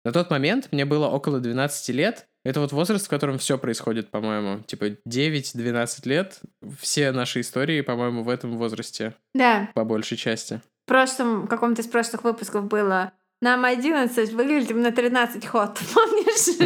На 0.04 0.12
тот 0.12 0.30
момент 0.30 0.68
мне 0.70 0.84
было 0.84 1.08
около 1.08 1.40
12 1.40 1.88
лет. 1.94 2.26
Это 2.44 2.60
вот 2.60 2.72
возраст, 2.72 3.06
в 3.06 3.10
котором 3.10 3.38
все 3.38 3.56
происходит, 3.56 4.10
по-моему. 4.10 4.62
Типа 4.64 4.96
9-12 5.08 6.00
лет. 6.04 6.40
Все 6.78 7.12
наши 7.12 7.40
истории, 7.40 7.80
по-моему, 7.80 8.22
в 8.22 8.28
этом 8.28 8.58
возрасте. 8.58 9.14
Да. 9.34 9.70
По 9.74 9.84
большей 9.84 10.18
части. 10.18 10.60
Прошлом, 10.90 11.46
каком-то 11.46 11.82
из 11.82 11.86
прошлых 11.86 12.24
выпусков 12.24 12.64
было 12.64 13.12
нам 13.40 13.64
11, 13.64 14.32
выглядим 14.32 14.82
на 14.82 14.90
13 14.90 15.46
ход, 15.46 15.78
помнишь? 15.94 16.58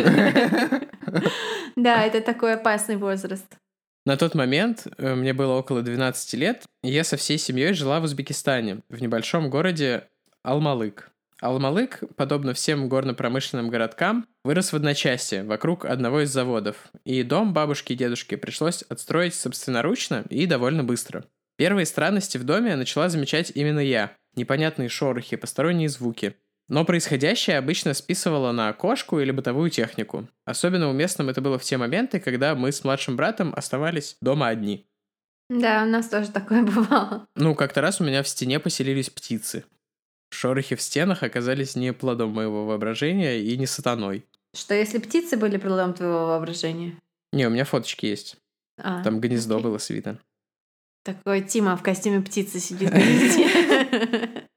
Да, 1.77 2.03
это 2.05 2.23
такой 2.23 2.55
опасный 2.55 2.97
возраст. 2.97 3.45
На 4.07 4.17
тот 4.17 4.35
момент 4.35 4.87
э, 4.97 5.15
мне 5.15 5.35
было 5.35 5.53
около 5.53 5.83
12 5.83 6.35
лет, 6.41 6.65
и 6.83 6.91
я 6.91 7.05
со 7.05 7.19
всей 7.19 7.37
семьей 7.37 7.75
жила 7.75 8.01
в 8.01 8.05
Узбекистане, 8.05 8.81
в 8.89 9.03
небольшом 9.03 9.51
городе 9.51 10.09
Алмалык. 10.43 11.11
Алмалык, 11.43 12.01
подобно 12.17 12.55
всем 12.55 12.89
горно-промышленным 12.89 13.69
городкам, 13.69 14.27
вырос 14.43 14.73
в 14.73 14.77
одночасье, 14.77 15.45
вокруг 15.45 15.85
одного 15.85 16.23
из 16.23 16.31
заводов, 16.31 16.77
и 17.05 17.23
дом 17.25 17.53
бабушки 17.53 17.93
и 17.93 17.97
дедушки 17.97 18.37
пришлось 18.37 18.81
отстроить 18.89 19.35
собственноручно 19.35 20.25
и 20.31 20.47
довольно 20.47 20.83
быстро. 20.83 21.27
Первые 21.57 21.87
странности 21.87 22.37
в 22.37 22.45
доме 22.45 22.75
начала 22.77 23.09
замечать 23.09 23.53
именно 23.55 23.81
я. 23.81 24.17
Непонятные 24.35 24.89
шорохи, 24.89 25.37
посторонние 25.37 25.89
звуки. 25.89 26.37
Но 26.69 26.85
происходящее 26.85 27.59
обычно 27.59 27.95
списывало 27.95 28.51
на 28.53 28.73
кошку 28.73 29.21
или 29.21 29.31
бытовую 29.31 29.71
технику. 29.71 30.27
Особенно 30.45 30.89
уместным 30.89 31.29
это 31.29 31.41
было 31.41 31.59
в 31.59 31.63
те 31.63 31.77
моменты, 31.77 32.19
когда 32.21 32.55
мы 32.55 32.73
с 32.73 32.83
младшим 32.83 33.17
братом 33.17 33.53
оставались 33.55 34.17
дома 34.21 34.49
одни. 34.49 34.87
Да, 35.51 35.83
у 35.85 35.87
нас 35.87 36.09
тоже 36.09 36.31
такое 36.31 36.63
бывало. 36.65 37.27
Ну, 37.37 37.55
как-то 37.55 37.81
раз 37.83 38.01
у 38.01 38.05
меня 38.05 38.23
в 38.23 38.29
стене 38.29 38.59
поселились 38.59 39.11
птицы. 39.11 39.65
Шорохи 40.31 40.75
в 40.75 40.83
стенах 40.83 41.23
оказались 41.23 41.77
не 41.77 41.93
плодом 41.93 42.31
моего 42.31 42.67
воображения 42.67 43.39
и 43.41 43.57
не 43.57 43.67
сатаной. 43.67 44.25
Что, 44.57 44.75
если 44.75 44.99
птицы 44.99 45.37
были 45.37 45.59
плодом 45.59 45.95
твоего 45.95 46.27
воображения? 46.27 46.99
Не, 47.33 47.47
у 47.47 47.51
меня 47.51 47.65
фоточки 47.65 48.07
есть. 48.07 48.37
А, 48.79 49.03
Там 49.05 49.21
гнездо 49.21 49.57
окей. 49.57 49.65
было 49.65 49.79
свито. 49.79 50.19
Такой 51.05 51.43
Тима 51.43 51.77
в 51.77 51.83
костюме 51.83 52.23
птицы 52.23 52.59
сидит 52.59 52.91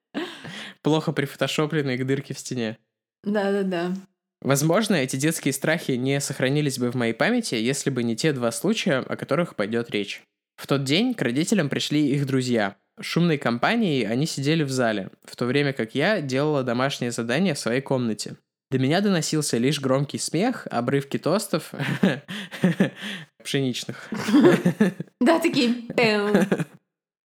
плохо 0.81 1.11
прифотошопленные 1.11 2.01
дырки 2.03 2.31
в 2.31 2.39
стене. 2.39 2.77
Да-да-да. 3.25 3.93
Возможно, 4.41 4.95
эти 4.95 5.17
детские 5.17 5.53
страхи 5.53 5.91
не 5.91 6.21
сохранились 6.21 6.79
бы 6.79 6.89
в 6.91 6.95
моей 6.95 7.13
памяти, 7.13 7.55
если 7.55 7.89
бы 7.89 8.03
не 8.03 8.15
те 8.15 8.31
два 8.31 8.51
случая, 8.53 8.99
о 8.99 9.17
которых 9.17 9.57
пойдет 9.57 9.91
речь. 9.91 10.23
В 10.55 10.65
тот 10.67 10.85
день 10.85 11.13
к 11.13 11.21
родителям 11.21 11.67
пришли 11.67 12.07
их 12.07 12.25
друзья. 12.25 12.77
Шумной 13.01 13.37
компанией 13.37 14.05
они 14.05 14.25
сидели 14.25 14.63
в 14.63 14.71
зале, 14.71 15.09
в 15.25 15.35
то 15.35 15.45
время 15.45 15.73
как 15.73 15.93
я 15.95 16.21
делала 16.21 16.63
домашнее 16.63 17.11
задание 17.11 17.53
в 17.55 17.59
своей 17.59 17.81
комнате. 17.81 18.37
До 18.71 18.79
меня 18.79 19.01
доносился 19.01 19.57
лишь 19.57 19.79
громкий 19.79 20.17
смех, 20.17 20.67
обрывки 20.69 21.17
тостов 21.17 21.71
пшеничных. 23.47 24.09
Да, 25.21 25.39
такие 25.39 25.73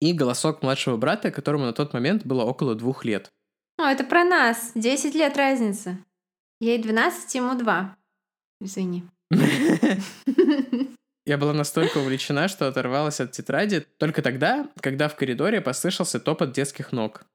И 0.02 0.14
голосок 0.14 0.64
младшего 0.64 0.98
брата, 0.98 1.32
которому 1.32 1.66
на 1.66 1.74
тот 1.74 1.94
момент 1.94 2.26
было 2.26 2.44
около 2.44 2.76
двух 2.76 3.06
лет. 3.06 3.30
О, 3.78 3.84
это 3.84 4.04
про 4.04 4.24
нас. 4.24 4.72
10 4.76 5.16
лет 5.16 5.38
разница. 5.38 5.98
Ей 6.60 6.78
12, 6.82 7.36
ему 7.36 7.56
2. 7.56 7.96
Извини. 8.62 9.04
Я 11.26 11.38
была 11.38 11.54
настолько 11.54 12.00
увлечена, 12.00 12.48
что 12.48 12.68
оторвалась 12.68 13.20
от 13.20 13.32
тетради 13.32 13.86
только 13.98 14.22
тогда, 14.22 14.70
когда 14.82 15.08
в 15.10 15.16
коридоре 15.16 15.62
послышался 15.62 16.20
топот 16.20 16.52
детских 16.54 16.92
ног. 16.92 17.26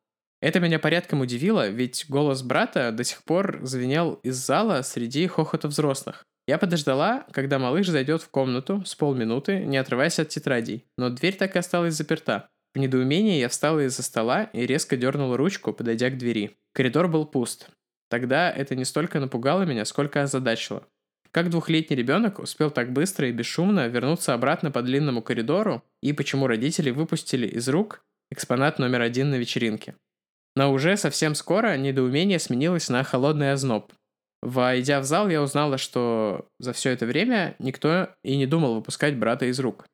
Это 0.43 0.61
меня 0.61 0.79
порядком 0.79 1.21
удивило, 1.21 1.69
ведь 1.69 2.07
голос 2.09 2.43
брата 2.43 2.91
до 2.93 3.05
сих 3.05 3.23
пор 3.23 3.61
звенел 3.63 4.15
из 4.25 4.37
зала 4.37 4.83
среди 4.83 5.27
хохота 5.27 5.69
взрослых. 5.69 6.27
Я 6.47 6.59
подождала, 6.59 7.27
когда 7.33 7.59
малыш 7.59 7.89
зайдет 7.89 8.23
в 8.23 8.29
комнату 8.29 8.83
с 8.85 8.95
полминуты, 8.95 9.65
не 9.65 9.79
отрываясь 9.79 10.19
от 10.19 10.29
тетрадей, 10.29 10.85
но 10.99 11.09
дверь 11.09 11.37
так 11.37 11.57
и 11.57 11.59
осталась 11.59 11.95
заперта. 11.95 12.51
В 12.75 12.79
недоумении 12.79 13.39
я 13.39 13.49
встала 13.49 13.87
из-за 13.87 14.03
стола 14.03 14.45
и 14.53 14.67
резко 14.67 14.97
дернула 14.97 15.37
ручку, 15.37 15.73
подойдя 15.73 16.11
к 16.11 16.19
двери. 16.19 16.57
Коридор 16.75 17.09
был 17.09 17.25
пуст. 17.25 17.71
Тогда 18.11 18.51
это 18.51 18.75
не 18.75 18.85
столько 18.85 19.21
напугало 19.21 19.63
меня, 19.63 19.85
сколько 19.85 20.23
озадачило. 20.23 20.87
Как 21.31 21.51
двухлетний 21.51 21.97
ребенок 21.97 22.39
успел 22.39 22.71
так 22.71 22.93
быстро 22.93 23.29
и 23.29 23.33
бесшумно 23.33 23.89
вернуться 23.89 24.35
обратно 24.35 24.71
по 24.71 24.83
длинному 24.83 25.23
коридору, 25.23 25.83
и 26.03 26.13
почему 26.13 26.47
родители 26.47 26.91
выпустили 26.91 27.47
из 27.47 27.69
рук 27.69 28.05
экспонат 28.31 28.79
номер 28.79 29.01
один 29.01 29.31
на 29.31 29.37
вечеринке. 29.37 29.97
Но 30.57 30.73
уже 30.73 30.97
совсем 30.97 31.35
скоро 31.35 31.77
недоумение 31.77 32.39
сменилось 32.39 32.89
на 32.89 33.03
холодный 33.03 33.53
озноб. 33.53 33.93
Войдя 34.45 35.01
в 35.01 35.05
зал, 35.05 35.31
я 35.31 35.41
узнала, 35.41 35.79
что 35.79 36.47
за 36.59 36.75
все 36.75 36.91
это 36.91 37.07
время 37.07 37.57
никто 37.59 38.11
и 38.23 38.37
не 38.37 38.45
думал 38.45 38.75
выпускать 38.75 39.17
брата 39.17 39.47
из 39.47 39.59
рук. 39.59 39.87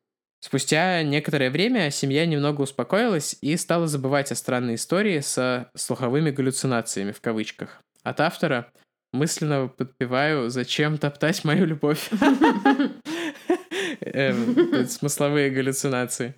Спустя 0.43 1.03
некоторое 1.03 1.49
время 1.49 1.89
семья 1.89 2.25
немного 2.25 2.63
успокоилась 2.63 3.37
и 3.39 3.55
стала 3.55 3.87
забывать 3.87 4.29
о 4.29 4.35
странной 4.35 4.75
истории 4.75 5.21
со 5.21 5.71
слуховыми 5.73 6.31
галлюцинациями 6.31 7.13
в 7.13 7.21
кавычках. 7.21 7.81
От 8.03 8.19
автора 8.19 8.73
мысленно 9.13 9.69
подпеваю 9.69 10.49
«Зачем 10.49 10.97
топтать 10.97 11.45
мою 11.45 11.65
любовь?» 11.65 12.09
эм, 14.01 14.85
Смысловые 14.85 15.49
галлюцинации. 15.51 16.35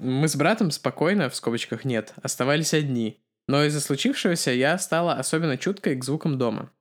Мы 0.00 0.26
с 0.26 0.34
братом 0.34 0.72
спокойно, 0.72 1.30
в 1.30 1.36
скобочках 1.36 1.84
нет, 1.84 2.12
оставались 2.20 2.74
одни. 2.74 3.20
Но 3.46 3.64
из-за 3.64 3.80
случившегося 3.80 4.50
я 4.50 4.76
стала 4.78 5.12
особенно 5.12 5.56
чуткой 5.56 5.94
к 5.94 6.04
звукам 6.04 6.38
дома. 6.38 6.72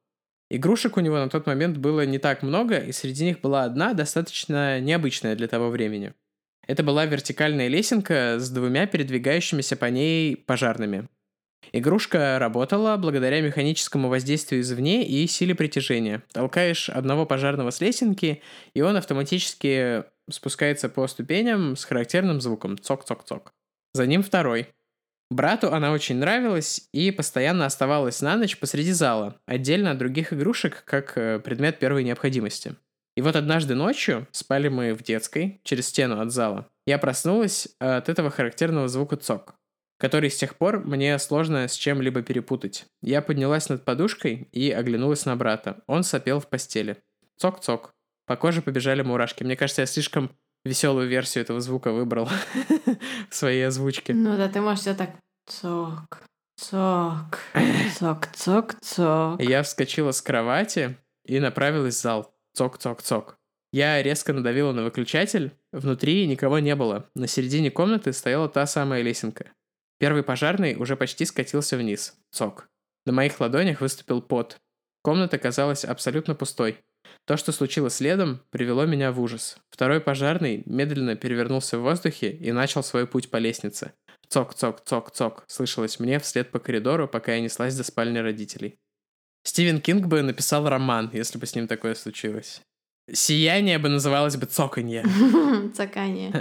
Игрушек 0.54 0.98
у 0.98 1.00
него 1.00 1.16
на 1.16 1.30
тот 1.30 1.48
момент 1.48 1.78
было 1.78 2.06
не 2.06 2.18
так 2.18 2.44
много, 2.44 2.78
и 2.78 2.92
среди 2.92 3.24
них 3.24 3.40
была 3.40 3.64
одна, 3.64 3.94
достаточно 3.94 4.82
необычная 4.82 5.38
для 5.38 5.48
того 5.48 5.70
времени. 5.70 6.14
Это 6.68 6.84
была 6.84 7.06
вертикальная 7.06 7.70
лесенка 7.70 8.36
с 8.38 8.50
двумя 8.50 8.86
передвигающимися 8.86 9.78
по 9.78 9.86
ней 9.86 10.36
пожарными. 10.36 11.08
Игрушка 11.72 12.38
работала 12.38 12.98
благодаря 12.98 13.40
механическому 13.40 14.10
воздействию 14.10 14.60
извне 14.60 15.08
и 15.08 15.26
силе 15.26 15.56
притяжения. 15.56 16.22
Толкаешь 16.34 16.90
одного 16.90 17.26
пожарного 17.26 17.70
с 17.70 17.80
лесенки, 17.80 18.42
и 18.74 18.82
он 18.82 18.98
автоматически 18.98 20.04
спускается 20.30 20.90
по 20.90 21.08
ступеням 21.08 21.78
с 21.78 21.86
характерным 21.86 22.42
звуком 22.42 22.78
цок-цок-цок. 22.78 23.54
За 23.94 24.06
ним 24.06 24.22
второй. 24.22 24.68
Брату 25.32 25.74
она 25.74 25.94
очень 25.94 26.18
нравилась 26.18 26.90
и 26.92 27.10
постоянно 27.10 27.66
оставалась 27.66 28.22
на 28.22 28.36
ночь 28.36 28.60
посреди 28.60 28.92
зала, 28.92 29.40
отдельно 29.46 29.92
от 29.92 29.98
других 29.98 30.34
игрушек, 30.34 30.84
как 30.84 31.18
э, 31.18 31.40
предмет 31.40 31.80
первой 31.80 32.04
необходимости. 32.04 32.76
И 33.16 33.22
вот 33.22 33.38
однажды 33.38 33.74
ночью, 33.74 34.28
спали 34.32 34.68
мы 34.68 34.94
в 34.94 35.04
детской, 35.04 35.62
через 35.64 35.88
стену 35.88 36.20
от 36.20 36.32
зала, 36.32 36.68
я 36.86 36.98
проснулась 36.98 37.70
от 37.80 38.10
этого 38.10 38.30
характерного 38.30 38.90
звука 38.90 39.16
цок. 39.16 39.56
который 39.98 40.32
с 40.32 40.36
тех 40.36 40.56
пор 40.58 40.80
мне 40.86 41.18
сложно 41.20 41.68
с 41.68 41.76
чем-либо 41.76 42.24
перепутать. 42.24 42.86
Я 43.02 43.22
поднялась 43.22 43.70
над 43.70 43.86
подушкой 43.86 44.50
и 44.52 44.72
оглянулась 44.72 45.26
на 45.26 45.36
брата. 45.38 45.84
Он 45.88 46.04
сопел 46.04 46.42
в 46.42 46.50
постели. 46.50 46.98
Цок-цок. 47.38 47.92
По 48.26 48.36
коже 48.36 48.62
побежали 48.62 49.02
мурашки. 49.02 49.44
Мне 49.44 49.56
кажется, 49.56 49.84
я 49.84 49.86
слишком 49.86 50.32
веселую 50.66 51.08
версию 51.08 51.44
этого 51.44 51.60
звука 51.62 51.92
выбрал 51.92 52.30
в 53.30 53.36
своей 53.36 53.68
озвучке. 53.68 54.14
Ну 54.14 54.38
да, 54.38 54.48
ты 54.50 54.62
можешь 54.62 54.82
все 54.82 54.94
так 54.94 55.12
цок, 55.48 56.24
цок, 56.58 57.40
цок, 57.98 58.28
цок, 58.34 58.76
цок. 58.82 59.42
Я 59.42 59.64
вскочила 59.64 60.12
с 60.12 60.22
кровати 60.22 60.98
и 61.26 61.40
направилась 61.40 61.96
в 61.96 62.02
зал. 62.02 62.34
Цок-цок-цок. 62.54 63.38
Я 63.72 64.04
резко 64.04 64.34
надавила 64.34 64.74
на 64.74 64.84
выключатель. 64.84 65.54
Внутри 65.72 66.28
никого 66.28 66.60
не 66.60 66.76
было. 66.76 67.10
На 67.16 67.28
середине 67.28 67.72
комнаты 67.72 68.12
стояла 68.12 68.50
та 68.50 68.66
самая 68.66 69.02
лесенка. 69.02 69.52
Первый 70.00 70.24
пожарный 70.24 70.76
уже 70.76 70.98
почти 70.98 71.26
скатился 71.26 71.78
вниз. 71.78 72.16
Цок. 72.32 72.68
На 73.06 73.14
моих 73.14 73.40
ладонях 73.40 73.80
выступил 73.80 74.22
пот. 74.22 74.58
Комната 75.02 75.38
казалась 75.38 75.86
абсолютно 75.86 76.36
пустой. 76.36 76.80
То, 77.32 77.38
что 77.38 77.54
случилось 77.54 77.94
следом, 77.94 78.42
привело 78.50 78.86
меня 78.86 79.14
в 79.14 79.22
ужас. 79.22 79.56
Второй 79.70 80.02
пожарный 80.02 80.64
медленно 80.66 81.16
перевернулся 81.16 81.80
в 81.80 81.82
воздухе 81.82 82.30
и 82.30 82.52
начал 82.52 82.84
свой 82.84 83.08
путь 83.08 83.30
по 83.30 83.38
лестнице. 83.38 83.94
Цок-цок-цок-цок 84.28 85.46
слышалось 85.48 86.02
мне 86.02 86.20
вслед 86.20 86.52
по 86.52 86.60
коридору, 86.60 87.08
пока 87.08 87.36
я 87.36 87.40
неслась 87.40 87.74
до 87.74 87.86
спальни 87.86 88.18
родителей. 88.18 88.80
Стивен 89.44 89.80
Кинг 89.80 90.08
бы 90.08 90.22
написал 90.22 90.68
роман, 90.68 91.10
если 91.14 91.38
бы 91.38 91.46
с 91.46 91.56
ним 91.56 91.70
такое 91.70 91.96
случилось. 91.96 92.64
Сияние 93.10 93.80
бы 93.80 93.88
называлось 93.88 94.36
бы 94.36 94.46
цоканье. 94.46 95.06
Цоканье. 95.74 96.34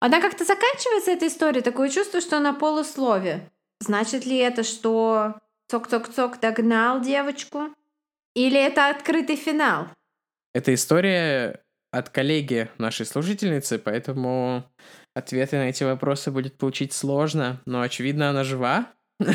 Она 0.00 0.22
как-то 0.22 0.46
заканчивается, 0.46 1.10
эта 1.10 1.26
история, 1.26 1.60
такое 1.60 1.90
чувство, 1.90 2.22
что 2.22 2.40
на 2.40 2.54
полуслове. 2.54 3.50
Значит 3.80 4.24
ли 4.24 4.38
это, 4.38 4.62
что 4.62 5.34
цок-цок-цок 5.68 6.40
догнал 6.40 7.02
девочку? 7.02 7.74
Или 8.34 8.58
это 8.58 8.90
открытый 8.90 9.36
финал? 9.36 9.88
Это 10.54 10.72
история 10.74 11.62
от 11.90 12.08
коллеги 12.08 12.68
нашей 12.78 13.06
служительницы, 13.06 13.78
поэтому 13.78 14.64
ответы 15.14 15.56
на 15.56 15.68
эти 15.68 15.84
вопросы 15.84 16.30
будет 16.30 16.56
получить 16.56 16.92
сложно, 16.92 17.60
но 17.66 17.82
очевидно 17.82 18.30
она 18.30 18.44
жива. 18.44 18.86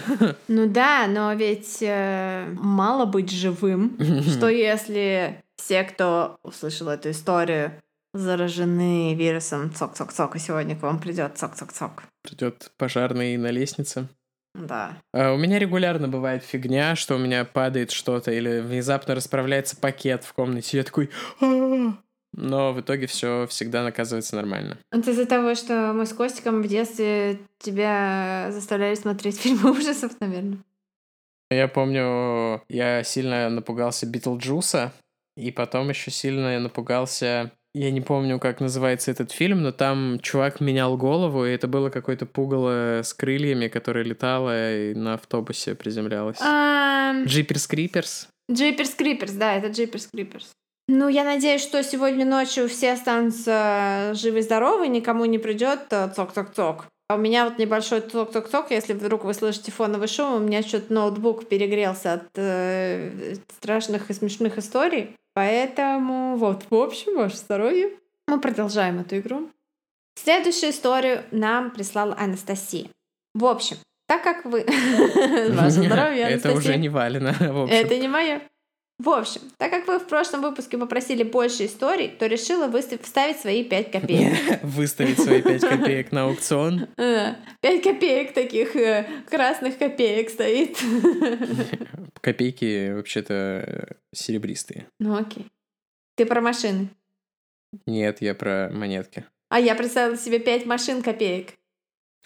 Ну 0.48 0.68
да, 0.68 1.08
но 1.08 1.34
ведь 1.34 1.78
э, 1.82 2.48
мало 2.54 3.06
быть 3.06 3.32
живым. 3.32 3.98
Что 4.28 4.50
если 4.50 5.44
все, 5.56 5.84
кто 5.84 6.40
услышал 6.44 6.90
эту 6.90 7.12
историю, 7.12 7.72
заражены 8.14 9.16
вирусом 9.16 9.72
цок-цок-цок, 9.74 10.36
и 10.36 10.40
сегодня 10.40 10.76
к 10.76 10.82
вам 10.82 11.00
придет 11.00 11.38
цок-цок-цок? 11.38 12.04
Придет 12.24 12.72
пожарный 12.78 13.38
на 13.38 13.52
лестнице. 13.52 14.08
Да. 14.58 14.98
А 15.14 15.34
у 15.34 15.38
меня 15.38 15.60
регулярно 15.60 16.08
бывает 16.08 16.44
фигня, 16.44 16.96
что 16.96 17.16
у 17.16 17.20
меня 17.20 17.46
падает 17.46 17.92
что-то 17.92 18.32
или 18.32 18.60
внезапно 18.60 19.16
расправляется 19.16 19.78
пакет 19.78 20.24
в 20.24 20.34
комнате. 20.34 20.78
Я 20.78 20.84
такой... 20.84 21.10
Но 22.34 22.74
в 22.74 22.82
итоге 22.82 23.08
все 23.08 23.48
всегда 23.48 23.84
наказывается 23.84 24.36
нормально. 24.36 24.78
Это 24.92 25.12
из-за 25.12 25.26
того, 25.26 25.56
что 25.56 25.94
мы 25.94 26.06
с 26.06 26.14
Костиком 26.14 26.62
в 26.62 26.68
детстве 26.68 27.40
тебя 27.58 28.50
заставляли 28.52 28.96
смотреть 28.96 29.40
фильмы 29.42 29.72
ужасов, 29.72 30.12
наверное. 30.20 30.60
Я 31.50 31.68
помню, 31.68 32.62
я 32.68 33.04
сильно 33.04 33.50
напугался 33.50 34.06
Битлджуса, 34.06 34.92
и 35.38 35.52
потом 35.52 35.90
еще 35.90 36.12
сильно 36.12 36.60
напугался 36.60 37.52
я 37.78 37.92
не 37.92 38.02
помню, 38.02 38.40
как 38.40 38.60
называется 38.60 39.12
этот 39.12 39.32
фильм, 39.32 39.62
но 39.62 39.72
там 39.72 40.20
чувак 40.22 40.60
менял 40.60 40.98
голову, 40.98 41.46
и 41.46 41.52
это 41.52 41.68
было 41.68 41.90
какое-то 41.90 42.26
пугало 42.26 43.02
с 43.04 43.14
крыльями, 43.14 43.68
которое 43.68 44.04
летало 44.04 44.76
и 44.76 44.94
на 44.94 45.14
автобусе 45.14 45.76
приземлялось. 45.76 46.40
Джиперс 47.26 47.68
Криперс. 47.68 48.28
Джиперс 48.52 48.96
Криперс, 48.96 49.34
да, 49.34 49.56
это 49.56 49.68
Джиперс 49.68 50.08
Криперс. 50.08 50.52
Ну, 50.90 51.10
я 51.10 51.26
надеюсь, 51.26 51.62
что 51.62 51.84
сегодня 51.84 52.26
ночью 52.26 52.70
все 52.70 52.94
останутся 52.94 54.14
живы-здоровы, 54.14 54.88
никому 54.88 55.26
не 55.26 55.38
придет 55.38 55.82
э, 55.92 56.10
цок-цок-цок. 56.16 56.86
А 57.10 57.16
у 57.16 57.18
меня 57.18 57.44
вот 57.44 57.60
небольшой 57.60 58.00
цок-цок-цок, 58.00 58.72
если 58.72 58.94
вдруг 58.94 59.26
вы 59.26 59.34
слышите 59.34 59.72
фоновый 59.72 60.08
шум, 60.08 60.36
у 60.36 60.40
меня 60.40 60.62
что-то 60.62 60.94
ноутбук 60.94 61.50
перегрелся 61.50 62.14
от 62.14 62.30
э, 62.36 63.36
страшных 63.58 64.10
и 64.10 64.14
смешных 64.14 64.58
историй. 64.58 65.16
Поэтому 65.38 66.17
вот, 66.38 66.66
в 66.70 66.76
общем, 66.76 67.16
ваше 67.16 67.38
здоровье. 67.38 67.92
Мы 68.28 68.40
продолжаем 68.40 69.00
эту 69.00 69.18
игру. 69.18 69.50
Следующую 70.16 70.72
историю 70.72 71.24
нам 71.32 71.72
прислала 71.72 72.16
Анастасия. 72.18 72.88
В 73.34 73.46
общем, 73.46 73.78
так 74.08 74.24
как 74.24 74.46
вы... 74.46 74.66
Ваше 75.52 75.84
здоровье, 75.84 76.24
Это 76.24 76.54
уже 76.54 76.78
не 76.78 76.90
Валина, 76.90 77.36
Это 77.70 77.98
не 77.98 78.08
мое. 78.08 78.42
В 79.00 79.10
общем, 79.10 79.42
так 79.58 79.70
как 79.70 79.88
вы 79.88 80.00
в 80.00 80.08
прошлом 80.08 80.42
выпуске 80.42 80.76
попросили 80.78 81.22
больше 81.22 81.68
историй, 81.68 82.10
то 82.10 82.26
решила 82.26 82.68
выставить, 82.68 83.04
вставить 83.04 83.38
свои 83.38 83.64
5 83.64 83.92
копеек. 83.92 84.34
Выставить 84.64 85.20
свои 85.20 85.44
5 85.44 85.62
копеек 85.62 86.12
на 86.12 86.24
аукцион. 86.24 86.88
5 86.96 87.84
копеек 87.84 88.34
таких 88.34 88.76
э, 88.76 89.08
красных 89.30 89.78
копеек 89.78 90.32
стоит. 90.32 90.80
Копейки 92.22 92.94
вообще-то 92.94 93.98
серебристые. 94.16 94.88
Ну 95.00 95.16
окей. 95.16 95.46
Ты 96.18 96.26
про 96.26 96.42
машины? 96.42 96.90
Нет, 97.86 98.22
я 98.22 98.34
про 98.34 98.70
монетки. 98.74 99.24
А 99.50 99.60
я 99.60 99.76
представила 99.76 100.18
себе 100.18 100.40
5 100.40 100.66
машин 100.66 101.04
копеек. 101.04 101.54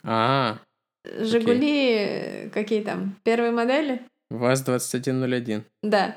А, 0.04 0.60
Жигули, 1.04 1.96
э, 1.98 2.50
какие 2.50 2.82
там, 2.84 3.20
первые 3.24 3.52
модели? 3.52 4.02
ВАЗ-2101. 4.30 5.64
Да. 5.84 6.16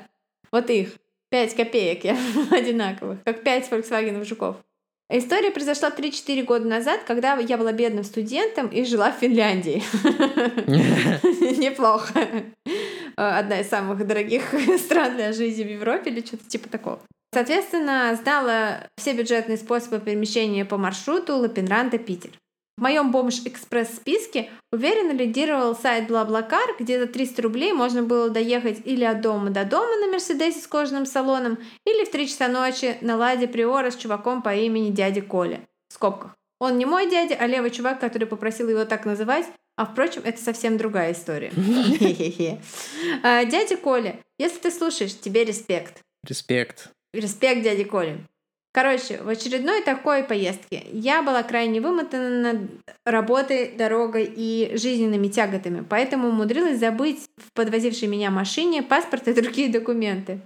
Вот 0.51 0.69
их. 0.69 0.93
5 1.31 1.55
копеек 1.55 2.05
я 2.05 2.17
одинаковых, 2.51 3.21
как 3.25 3.43
5 3.43 3.71
Volkswagen 3.71 4.23
жуков. 4.23 4.55
История 5.09 5.51
произошла 5.51 5.89
3-4 5.89 6.43
года 6.43 6.65
назад, 6.65 7.01
когда 7.05 7.35
я 7.37 7.57
была 7.57 7.73
бедным 7.73 8.05
студентом 8.05 8.69
и 8.69 8.85
жила 8.85 9.11
в 9.11 9.19
Финляндии. 9.19 9.83
Неплохо. 11.59 12.27
Одна 13.15 13.59
из 13.59 13.69
самых 13.69 14.07
дорогих 14.07 14.43
стран 14.79 15.15
для 15.15 15.33
жизни 15.33 15.63
в 15.63 15.69
Европе 15.69 16.09
или 16.09 16.25
что-то 16.25 16.47
типа 16.47 16.69
такого. 16.69 17.01
Соответственно, 17.35 18.15
знала 18.15 18.87
все 18.95 19.11
бюджетные 19.11 19.57
способы 19.57 19.99
перемещения 19.99 20.63
по 20.63 20.77
маршруту 20.77 21.35
Лапинранда-Питер. 21.35 22.31
В 22.77 22.81
моем 22.81 23.11
бомж-экспресс-списке 23.11 24.49
уверенно 24.71 25.11
лидировал 25.11 25.75
сайт 25.75 26.07
Блаблакар, 26.07 26.77
где 26.79 26.97
за 26.97 27.07
300 27.07 27.41
рублей 27.41 27.73
можно 27.73 28.03
было 28.03 28.29
доехать 28.29 28.79
или 28.85 29.03
от 29.03 29.19
дома 29.19 29.49
до 29.49 29.65
дома 29.65 29.97
на 29.97 30.07
Мерседесе 30.13 30.61
с 30.61 30.67
кожаным 30.67 31.05
салоном, 31.05 31.57
или 31.85 32.05
в 32.05 32.11
3 32.11 32.25
часа 32.25 32.47
ночи 32.47 32.97
на 33.01 33.17
Ладе 33.17 33.49
Приора 33.49 33.91
с 33.91 33.97
чуваком 33.97 34.41
по 34.41 34.55
имени 34.55 34.91
дядя 34.91 35.21
Коля. 35.21 35.59
В 35.89 35.93
скобках. 35.95 36.37
Он 36.61 36.77
не 36.77 36.85
мой 36.85 37.09
дядя, 37.09 37.35
а 37.37 37.47
левый 37.47 37.71
чувак, 37.71 37.99
который 37.99 38.29
попросил 38.29 38.69
его 38.69 38.85
так 38.85 39.03
называть, 39.03 39.45
а 39.75 39.85
впрочем, 39.85 40.21
это 40.23 40.41
совсем 40.41 40.77
другая 40.77 41.11
история. 41.11 41.51
А, 43.23 43.43
дядя 43.43 43.75
Коля, 43.75 44.21
если 44.39 44.59
ты 44.59 44.71
слушаешь, 44.71 45.19
тебе 45.19 45.43
респект. 45.43 45.99
Респект. 46.25 46.94
Респект, 47.15 47.63
дядя 47.63 47.85
Коля. 47.85 48.17
Короче, 48.73 49.21
в 49.23 49.29
очередной 49.29 49.81
такой 49.81 50.23
поездке 50.23 50.83
я 50.91 51.23
была 51.23 51.43
крайне 51.43 51.79
вымотана 51.79 52.67
работой, 53.05 53.71
дорогой 53.71 54.29
и 54.35 54.75
жизненными 54.75 55.29
тяготами, 55.29 55.85
поэтому 55.89 56.27
умудрилась 56.27 56.79
забыть 56.79 57.21
в 57.37 57.53
подвозившей 57.53 58.09
меня 58.09 58.31
машине 58.31 58.83
паспорт 58.83 59.29
и 59.29 59.33
другие 59.33 59.69
документы. 59.69 60.41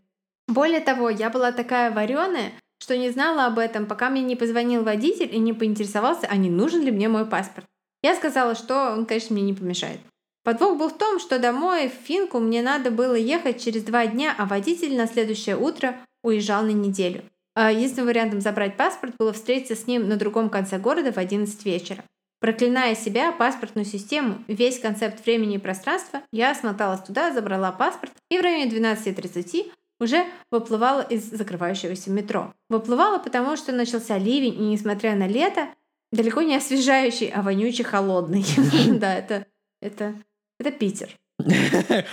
Более 0.47 0.79
того, 0.79 1.09
я 1.09 1.31
была 1.31 1.51
такая 1.51 1.89
вареная, 1.89 2.51
что 2.79 2.95
не 2.95 3.09
знала 3.09 3.47
об 3.47 3.57
этом, 3.57 3.87
пока 3.87 4.11
мне 4.11 4.21
не 4.21 4.35
позвонил 4.35 4.83
водитель 4.83 5.33
и 5.33 5.39
не 5.39 5.53
поинтересовался, 5.53 6.27
а 6.29 6.37
не 6.37 6.51
нужен 6.51 6.83
ли 6.83 6.91
мне 6.91 7.09
мой 7.09 7.25
паспорт. 7.25 7.65
Я 8.03 8.13
сказала, 8.13 8.53
что 8.53 8.91
он, 8.93 9.07
конечно, 9.07 9.33
мне 9.33 9.43
не 9.43 9.53
помешает. 9.55 9.99
Подвох 10.43 10.77
был 10.77 10.89
в 10.89 10.97
том, 10.97 11.19
что 11.19 11.39
домой 11.39 11.89
в 11.89 12.05
Финку 12.05 12.39
мне 12.39 12.61
надо 12.61 12.91
было 12.91 13.15
ехать 13.15 13.63
через 13.63 13.83
два 13.83 14.05
дня, 14.05 14.33
а 14.37 14.45
водитель 14.45 14.95
на 14.95 15.07
следующее 15.07 15.57
утро 15.57 15.95
уезжал 16.23 16.63
на 16.63 16.71
неделю. 16.71 17.23
А 17.55 17.71
единственным 17.71 18.07
вариантом 18.07 18.41
забрать 18.41 18.77
паспорт 18.77 19.15
было 19.17 19.33
встретиться 19.33 19.75
с 19.75 19.87
ним 19.87 20.07
на 20.07 20.15
другом 20.15 20.49
конце 20.49 20.77
города 20.77 21.11
в 21.11 21.17
11 21.17 21.65
вечера. 21.65 22.03
Проклиная 22.39 22.95
себя, 22.95 23.33
паспортную 23.33 23.85
систему, 23.85 24.43
весь 24.47 24.79
концепт 24.79 25.25
времени 25.25 25.55
и 25.55 25.59
пространства, 25.59 26.21
я 26.31 26.55
смоталась 26.55 27.01
туда, 27.01 27.33
забрала 27.33 27.71
паспорт 27.71 28.13
и 28.29 28.37
в 28.37 28.41
районе 28.41 28.71
12.30 28.71 29.71
уже 29.99 30.25
выплывала 30.49 31.01
из 31.01 31.29
закрывающегося 31.29 32.09
метро. 32.11 32.53
Выплывала, 32.69 33.19
потому 33.19 33.57
что 33.57 33.73
начался 33.73 34.17
ливень, 34.17 34.53
и 34.53 34.67
несмотря 34.67 35.15
на 35.15 35.27
лето, 35.27 35.67
далеко 36.13 36.41
не 36.41 36.55
освежающий, 36.55 37.27
а 37.27 37.41
вонючий 37.41 37.83
холодный. 37.83 38.45
Да, 38.99 39.13
это, 39.15 39.45
это, 39.81 40.15
это 40.59 40.71
Питер. 40.71 41.09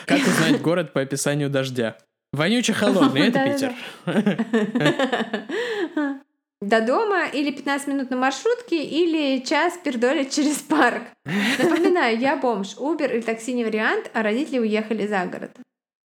Как 0.06 0.20
узнать 0.26 0.60
город 0.60 0.92
по 0.92 1.00
описанию 1.00 1.50
дождя? 1.50 1.98
Вонючий 2.36 2.74
холодный, 2.74 3.28
это 3.28 3.44
Питер. 3.44 3.74
до 6.60 6.80
дома, 6.80 7.26
или 7.26 7.50
15 7.50 7.88
минут 7.88 8.10
на 8.10 8.16
маршрутке, 8.16 8.84
или 8.84 9.42
час 9.42 9.78
пердолить 9.82 10.34
через 10.34 10.56
парк. 10.56 11.02
Напоминаю, 11.58 12.18
я 12.18 12.36
бомж, 12.36 12.76
Uber 12.76 13.10
или 13.10 13.22
такси 13.22 13.54
не 13.54 13.64
вариант, 13.64 14.10
а 14.12 14.22
родители 14.22 14.58
уехали 14.58 15.06
за 15.06 15.24
город. 15.24 15.56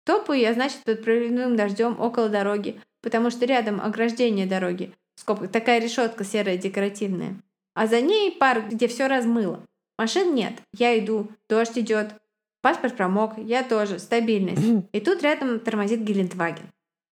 Топаю 0.04 0.40
я, 0.40 0.52
значит, 0.52 0.80
под 0.84 1.02
проливным 1.02 1.56
дождем 1.56 1.98
около 1.98 2.28
дороги, 2.28 2.78
потому 3.02 3.30
что 3.30 3.46
рядом 3.46 3.80
ограждение 3.80 4.46
дороги, 4.46 4.92
скобка, 5.16 5.48
такая 5.48 5.80
решетка 5.80 6.24
серая 6.24 6.58
декоративная. 6.58 7.36
А 7.74 7.86
за 7.86 8.02
ней 8.02 8.32
парк, 8.32 8.64
где 8.70 8.88
все 8.88 9.06
размыло. 9.06 9.64
Машин 9.98 10.34
нет, 10.34 10.52
я 10.74 10.98
иду, 10.98 11.28
дождь 11.48 11.78
идет, 11.78 12.08
паспорт 12.62 12.96
промок, 12.96 13.34
я 13.38 13.62
тоже, 13.62 13.98
стабильность. 13.98 14.86
И 14.92 15.00
тут 15.00 15.22
рядом 15.22 15.60
тормозит 15.60 16.00
Гелендваген. 16.00 16.64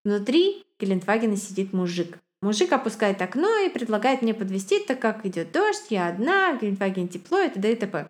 Внутри 0.05 0.65
Гелендвагена 0.79 1.37
сидит 1.37 1.73
мужик. 1.73 2.19
Мужик 2.41 2.73
опускает 2.73 3.21
окно 3.21 3.49
и 3.59 3.69
предлагает 3.69 4.23
мне 4.23 4.33
подвести, 4.33 4.79
так 4.81 5.01
как 5.01 5.27
идет 5.27 5.51
дождь, 5.51 5.87
я 5.91 6.07
одна, 6.09 6.53
в 6.53 6.61
Гелендвагене 6.61 7.09
тепло 7.09 7.41
и 7.41 7.49
т.д. 7.49 7.73
и 7.73 7.75
т.п. 7.75 8.09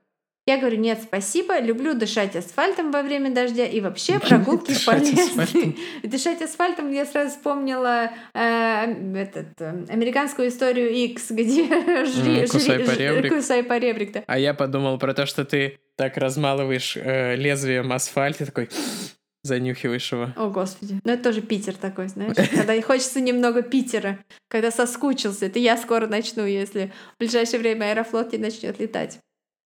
Я 0.49 0.57
говорю, 0.57 0.79
нет, 0.79 1.01
спасибо, 1.03 1.59
люблю 1.59 1.93
дышать 1.93 2.35
асфальтом 2.35 2.91
во 2.91 3.03
время 3.03 3.31
дождя 3.31 3.67
и 3.67 3.83
вообще 3.83 4.19
прогулки 4.19 4.73
полезны. 4.87 5.77
Дышать 6.03 6.41
асфальтом 6.41 6.91
я 6.91 7.05
сразу 7.05 7.33
вспомнила 7.33 8.11
э, 8.33 8.95
этот, 9.15 9.49
э, 9.61 9.85
американскую 9.91 10.49
историю 10.49 10.91
X, 10.91 11.27
где 11.33 11.67
жри, 12.07 12.47
кусай 12.47 12.79
по 12.79 12.91
ребрик. 12.93 13.35
кусай 13.35 13.63
по 13.63 13.77
ребрик. 13.77 14.25
А 14.27 14.39
я 14.39 14.55
подумал 14.55 14.99
про 14.99 15.13
то, 15.13 15.27
что 15.27 15.45
ты 15.45 15.81
так 15.97 16.17
размалываешь 16.17 16.97
э, 16.97 17.37
лезвием 17.37 17.93
асфальт 17.93 18.41
и 18.41 18.47
такой 18.47 18.71
занюхиваешь 19.43 20.11
его. 20.11 20.31
О, 20.35 20.49
господи. 20.49 20.99
Ну, 21.05 21.13
это 21.13 21.25
тоже 21.25 21.43
Питер 21.43 21.75
такой, 21.75 22.09
знаешь. 22.09 22.35
Когда 22.57 22.81
хочется 22.81 23.21
немного 23.21 23.61
Питера, 23.61 24.19
когда 24.49 24.71
соскучился. 24.71 25.45
Это 25.45 25.59
я 25.59 25.77
скоро 25.77 26.07
начну, 26.07 26.47
если 26.47 26.91
в 27.17 27.19
ближайшее 27.19 27.61
время 27.61 27.91
Аэрофлот 27.91 28.33
не 28.33 28.39
начнет 28.39 28.81
летать. 28.81 29.21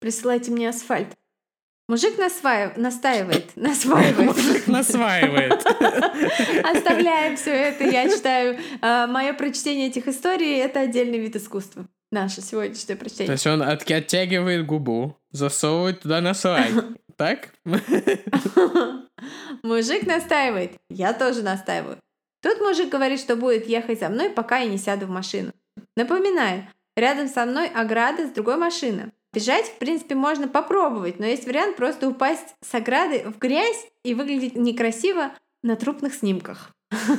Присылайте 0.05 0.51
мне 0.51 0.69
асфальт. 0.69 1.07
Мужик 1.89 2.19
насваив... 2.19 2.77
настаивает, 2.77 3.49
насваивает. 3.55 4.37
Мужик 4.37 4.67
насваивает. 4.67 5.53
Оставляем 6.63 7.35
все 7.35 7.49
это. 7.49 7.85
Я 7.85 8.07
читаю. 8.07 8.59
А, 8.83 9.07
Мое 9.07 9.33
прочтение 9.33 9.87
этих 9.87 10.07
историй— 10.07 10.57
это 10.59 10.81
отдельный 10.81 11.17
вид 11.17 11.35
искусства. 11.35 11.87
Наше 12.11 12.41
сегодняшнее 12.41 12.95
То 12.97 13.01
прочтение. 13.01 13.31
есть 13.31 13.47
он 13.47 13.63
от- 13.63 13.89
оттягивает 13.89 14.67
губу, 14.67 15.17
засовывает 15.31 16.01
туда 16.01 16.21
насвай. 16.21 16.69
Так? 17.17 17.49
Мужик 19.63 20.05
настаивает. 20.05 20.73
Я 20.91 21.13
тоже 21.13 21.41
настаиваю. 21.41 21.97
Тут 22.43 22.61
мужик 22.61 22.89
говорит, 22.89 23.19
что 23.19 23.35
будет 23.35 23.67
ехать 23.67 24.01
за 24.01 24.09
мной, 24.09 24.29
пока 24.29 24.59
я 24.59 24.69
не 24.69 24.77
сяду 24.77 25.07
в 25.07 25.09
машину. 25.09 25.51
Напоминаю, 25.97 26.67
рядом 26.95 27.27
со 27.27 27.47
мной 27.47 27.69
ограда 27.69 28.27
с 28.27 28.31
другой 28.31 28.57
машины. 28.57 29.11
Бежать, 29.35 29.65
в 29.65 29.77
принципе, 29.79 30.15
можно 30.15 30.47
попробовать, 30.47 31.19
но 31.19 31.25
есть 31.25 31.45
вариант 31.45 31.75
просто 31.75 32.07
упасть 32.07 32.55
с 32.61 32.73
ограды 32.73 33.25
в 33.25 33.37
грязь 33.37 33.85
и 34.05 34.13
выглядеть 34.13 34.55
некрасиво 34.55 35.33
на 35.61 35.75
трупных 35.75 36.15
снимках. 36.15 36.71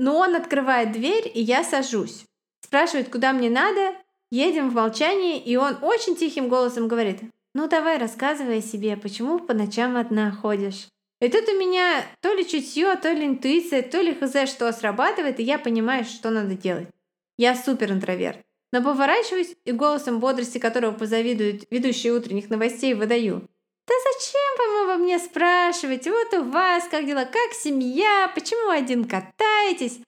Но 0.00 0.16
он 0.18 0.34
открывает 0.34 0.90
дверь, 0.90 1.30
и 1.32 1.40
я 1.40 1.62
сажусь. 1.62 2.24
Спрашивает, 2.60 3.08
куда 3.08 3.32
мне 3.32 3.50
надо, 3.50 3.94
едем 4.32 4.68
в 4.68 4.74
молчании, 4.74 5.38
и 5.38 5.54
он 5.54 5.76
очень 5.80 6.16
тихим 6.16 6.48
голосом 6.48 6.88
говорит, 6.88 7.20
ну 7.54 7.68
давай 7.68 7.98
рассказывай 7.98 8.60
себе, 8.60 8.96
почему 8.96 9.38
по 9.38 9.54
ночам 9.54 9.96
одна 9.96 10.32
ходишь. 10.32 10.88
И 11.20 11.28
тут 11.28 11.48
у 11.48 11.56
меня 11.56 12.04
то 12.20 12.34
ли 12.34 12.44
чутье, 12.44 12.96
то 12.96 13.12
ли 13.12 13.26
интуиция, 13.26 13.82
то 13.82 14.00
ли 14.00 14.12
хз 14.12 14.50
что 14.50 14.72
срабатывает, 14.72 15.38
и 15.38 15.44
я 15.44 15.60
понимаю, 15.60 16.04
что 16.04 16.30
надо 16.30 16.56
делать. 16.56 16.88
Я 17.38 17.54
супер 17.54 17.92
интроверт. 17.92 18.43
Но 18.74 18.82
поворачиваюсь 18.82 19.54
и 19.64 19.70
голосом 19.70 20.18
бодрости, 20.18 20.58
которого 20.58 20.90
позавидуют 20.90 21.62
ведущие 21.70 22.12
утренних 22.12 22.50
новостей, 22.50 22.94
выдаю. 22.94 23.48
Да 23.86 23.94
зачем 24.02 24.40
вам 24.58 24.90
обо 24.90 25.04
мне 25.04 25.20
спрашивать? 25.20 26.08
Вот 26.08 26.34
у 26.34 26.50
вас 26.50 26.88
как 26.90 27.06
дела, 27.06 27.24
как 27.24 27.52
семья, 27.52 28.28
почему 28.34 28.70
один 28.70 29.04
катаетесь? 29.04 30.00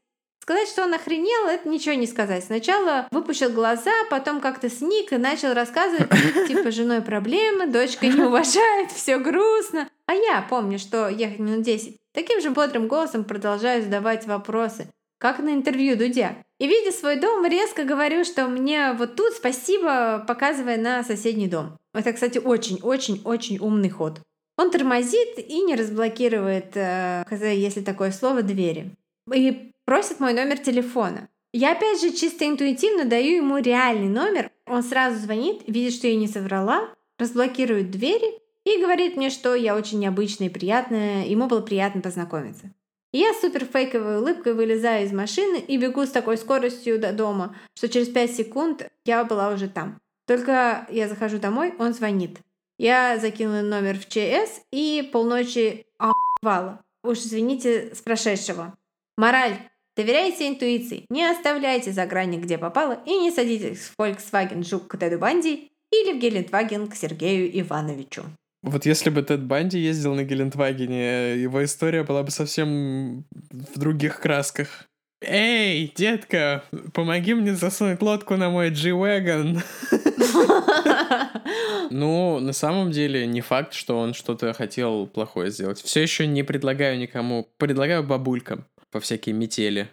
Сказать, 0.43 0.69
что 0.69 0.83
он 0.83 0.95
охренел, 0.95 1.47
это 1.47 1.69
ничего 1.69 1.95
не 1.95 2.09
сказать. 2.09 2.43
Сначала 2.43 3.07
выпущил 3.13 3.51
глаза, 3.51 3.93
потом 4.11 4.41
как-то 4.41 4.69
сник 4.69 5.13
и 5.13 5.17
начал 5.17 5.55
рассказывать, 5.55 6.11
типа, 6.49 6.73
женой 6.73 7.03
проблемы, 7.03 7.69
дочка 7.69 8.09
не 8.09 8.21
уважает, 8.21 8.91
все 8.91 9.19
грустно. 9.19 9.89
А 10.07 10.15
я 10.15 10.45
помню, 10.51 10.81
что 10.81 11.09
ехать 11.09 11.39
минут 11.39 11.63
10. 11.63 11.97
Таким 12.13 12.41
же 12.41 12.51
бодрым 12.51 12.89
голосом 12.89 13.23
продолжаю 13.23 13.85
задавать 13.85 14.27
вопросы, 14.27 14.91
как 15.19 15.39
на 15.39 15.51
интервью 15.51 15.97
Дудя. 15.97 16.35
И 16.59 16.67
видя 16.67 16.91
свой 16.91 17.21
дом, 17.21 17.45
резко 17.45 17.85
говорю, 17.85 18.25
что 18.25 18.49
мне 18.49 18.93
вот 18.93 19.17
тут 19.17 19.35
спасибо, 19.35 20.25
показывая 20.27 20.79
на 20.79 21.03
соседний 21.05 21.49
дом. 21.49 21.77
Это, 21.93 22.13
кстати, 22.13 22.39
очень-очень-очень 22.39 23.59
умный 23.59 23.91
ход. 23.91 24.21
Он 24.59 24.71
тормозит 24.71 25.39
и 25.39 25.61
не 25.63 25.75
разблокирует, 25.75 26.77
э, 26.77 27.25
если 27.31 27.83
такое 27.83 28.11
слово, 28.11 28.43
двери. 28.43 28.93
И 29.33 29.73
просит 29.85 30.19
мой 30.19 30.33
номер 30.33 30.59
телефона. 30.59 31.29
Я 31.53 31.73
опять 31.73 32.01
же 32.01 32.13
чисто 32.13 32.47
интуитивно 32.47 33.05
даю 33.05 33.37
ему 33.37 33.59
реальный 33.59 34.09
номер. 34.09 34.51
Он 34.67 34.83
сразу 34.83 35.19
звонит, 35.19 35.63
видит, 35.67 35.93
что 35.93 36.07
я 36.07 36.17
не 36.17 36.29
соврала, 36.29 36.91
разблокирует 37.19 37.91
двери 37.91 38.41
и 38.65 38.81
говорит 38.81 39.17
мне, 39.17 39.31
что 39.31 39.55
я 39.55 39.77
очень 39.77 40.01
необычная 40.01 40.49
и 40.49 40.51
приятная, 40.51 41.25
ему 41.27 41.47
было 41.47 41.61
приятно 41.61 42.01
познакомиться. 42.01 42.73
Я 43.19 43.33
с 43.33 43.41
супер 43.41 43.65
фейковой 43.65 44.19
улыбкой 44.19 44.53
вылезаю 44.53 45.07
из 45.07 45.11
машины 45.11 45.57
и 45.57 45.79
бегу 45.79 46.05
с 46.05 46.11
такой 46.11 46.37
скоростью 46.37 47.01
до 47.01 47.15
дома, 47.15 47.57
что 47.73 47.89
через 47.89 48.09
5 48.09 48.31
секунд 48.31 48.91
я 49.07 49.25
была 49.25 49.49
уже 49.49 49.71
там. 49.71 49.99
Только 50.27 50.87
я 50.91 51.09
захожу 51.09 51.39
домой, 51.39 51.73
он 51.79 51.95
звонит. 51.95 52.41
Я 52.77 53.19
закинула 53.19 53.63
номер 53.63 53.99
в 53.99 54.07
ЧС 54.07 54.61
и 54.71 55.09
полночи 55.11 55.87
охвала. 55.97 56.83
Уж 57.03 57.21
извините 57.21 57.95
с 57.95 58.03
прошедшего. 58.03 58.77
Мораль. 59.17 59.61
Доверяйте 59.97 60.47
интуиции, 60.47 61.07
не 61.09 61.25
оставляйте 61.25 61.93
за 61.93 62.05
грани, 62.05 62.37
где 62.37 62.59
попало, 62.59 63.01
и 63.07 63.17
не 63.19 63.31
садитесь 63.31 63.79
в 63.79 63.99
Volkswagen 63.99 64.63
Жук 64.63 64.89
к 64.89 64.99
Теду 64.99 65.19
Банди 65.19 65.73
или 65.91 66.13
в 66.13 66.19
Гелендваген 66.19 66.87
к 66.87 66.95
Сергею 66.95 67.49
Ивановичу. 67.61 68.25
Вот 68.67 68.85
если 68.85 69.11
бы 69.11 69.23
Тед 69.23 69.45
Банди 69.45 69.79
ездил 69.79 70.17
на 70.17 70.25
Гелендвагене, 70.25 71.37
его 71.41 71.65
история 71.65 72.03
была 72.03 72.25
бы 72.25 72.33
совсем 72.33 73.25
в 73.53 73.79
других 73.79 74.19
красках. 74.19 74.89
Эй, 75.23 75.93
детка, 75.97 76.65
помоги 76.93 77.35
мне 77.35 77.55
засунуть 77.55 78.03
лодку 78.03 78.37
на 78.37 78.51
мой 78.51 78.71
G-Wagon. 78.71 79.63
Ну, 81.89 82.41
на 82.41 82.53
самом 82.53 82.91
деле, 82.91 83.27
не 83.27 83.41
факт, 83.41 83.73
что 83.73 83.97
он 83.97 84.13
что-то 84.13 84.53
хотел 84.53 85.07
плохое 85.07 85.53
сделать. 85.53 85.81
Все 85.81 86.03
еще 86.03 86.27
не 86.27 86.43
предлагаю 86.43 86.99
никому. 86.99 87.49
Предлагаю 87.59 88.03
бабулькам 88.03 88.67
по 88.91 88.99
всякие 88.99 89.37
метели. 89.37 89.89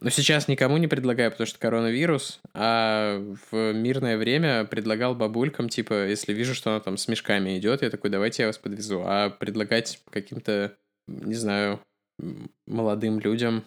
Но 0.00 0.10
сейчас 0.10 0.46
никому 0.46 0.76
не 0.76 0.86
предлагаю, 0.86 1.30
потому 1.30 1.46
что 1.46 1.58
коронавирус, 1.58 2.40
а 2.54 3.20
в 3.50 3.72
мирное 3.72 4.16
время 4.16 4.64
предлагал 4.64 5.14
бабулькам, 5.14 5.68
типа, 5.68 6.06
если 6.06 6.32
вижу, 6.32 6.54
что 6.54 6.70
она 6.70 6.80
там 6.80 6.96
с 6.96 7.08
мешками 7.08 7.58
идет, 7.58 7.82
я 7.82 7.90
такой, 7.90 8.10
давайте 8.10 8.42
я 8.42 8.48
вас 8.48 8.58
подвезу. 8.58 9.02
А 9.04 9.30
предлагать 9.30 10.00
каким-то, 10.10 10.76
не 11.08 11.34
знаю, 11.34 11.80
молодым 12.66 13.18
людям 13.18 13.64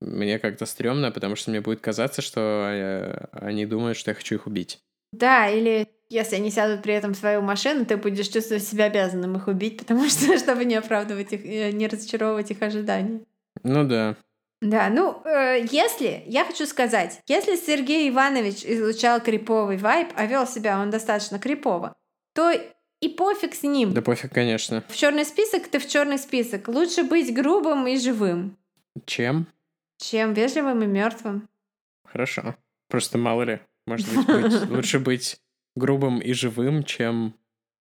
мне 0.00 0.38
как-то 0.38 0.66
стрёмно, 0.66 1.10
потому 1.10 1.36
что 1.36 1.50
мне 1.50 1.60
будет 1.60 1.80
казаться, 1.80 2.22
что 2.22 2.40
э, 2.40 3.26
они 3.32 3.66
думают, 3.66 3.96
что 3.96 4.10
я 4.10 4.14
хочу 4.14 4.36
их 4.36 4.46
убить. 4.46 4.78
Да, 5.12 5.48
или 5.48 5.88
если 6.08 6.36
они 6.36 6.50
сядут 6.50 6.82
при 6.82 6.94
этом 6.94 7.14
в 7.14 7.16
свою 7.16 7.42
машину, 7.42 7.84
ты 7.84 7.96
будешь 7.96 8.28
чувствовать 8.28 8.64
себя 8.64 8.84
обязанным 8.84 9.36
их 9.36 9.48
убить, 9.48 9.78
потому 9.78 10.08
что, 10.08 10.36
чтобы 10.38 10.64
не 10.64 10.76
оправдывать 10.76 11.32
их, 11.32 11.44
э, 11.44 11.72
не 11.72 11.86
разочаровывать 11.86 12.50
их 12.50 12.62
ожидания. 12.62 13.20
Ну 13.62 13.86
да. 13.86 14.16
Да, 14.60 14.90
ну, 14.90 15.22
э, 15.24 15.66
если, 15.70 16.22
я 16.26 16.44
хочу 16.44 16.66
сказать, 16.66 17.20
если 17.26 17.56
Сергей 17.56 18.10
Иванович 18.10 18.64
излучал 18.64 19.20
криповый 19.20 19.78
вайб, 19.78 20.08
а 20.16 20.26
вел 20.26 20.46
себя 20.46 20.78
он 20.78 20.90
достаточно 20.90 21.38
крипово, 21.38 21.94
то 22.34 22.52
и 23.00 23.08
пофиг 23.08 23.54
с 23.54 23.62
ним. 23.62 23.94
Да 23.94 24.02
пофиг, 24.02 24.32
конечно. 24.32 24.84
В 24.88 24.96
черный 24.96 25.24
список 25.24 25.68
ты 25.68 25.78
в 25.78 25.88
черный 25.88 26.18
список. 26.18 26.68
Лучше 26.68 27.04
быть 27.04 27.32
грубым 27.34 27.86
и 27.86 27.96
живым, 27.96 28.58
Чем? 29.06 29.46
чем 29.96 30.34
вежливым 30.34 30.82
и 30.82 30.86
мертвым. 30.86 31.48
Хорошо. 32.04 32.54
Просто 32.88 33.16
мало 33.18 33.42
ли. 33.42 33.60
Может 33.86 34.08
быть, 34.14 34.26
быть- 34.26 34.68
лучше 34.70 34.98
быть 34.98 35.38
грубым 35.74 36.18
и 36.18 36.32
живым, 36.34 36.84
чем 36.84 37.34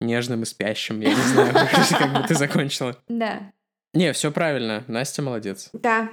нежным 0.00 0.42
и 0.42 0.44
спящим. 0.44 1.00
Я 1.00 1.11
не 1.11 1.22
знаю, 1.22 1.54
как 1.98 2.12
бы 2.12 2.28
ты 2.28 2.35
закончила. 2.35 3.02
Да. 3.09 3.52
Не, 3.94 4.12
все 4.12 4.31
правильно. 4.31 4.85
Настя 4.87 5.22
молодец. 5.22 5.70
Да. 5.72 6.11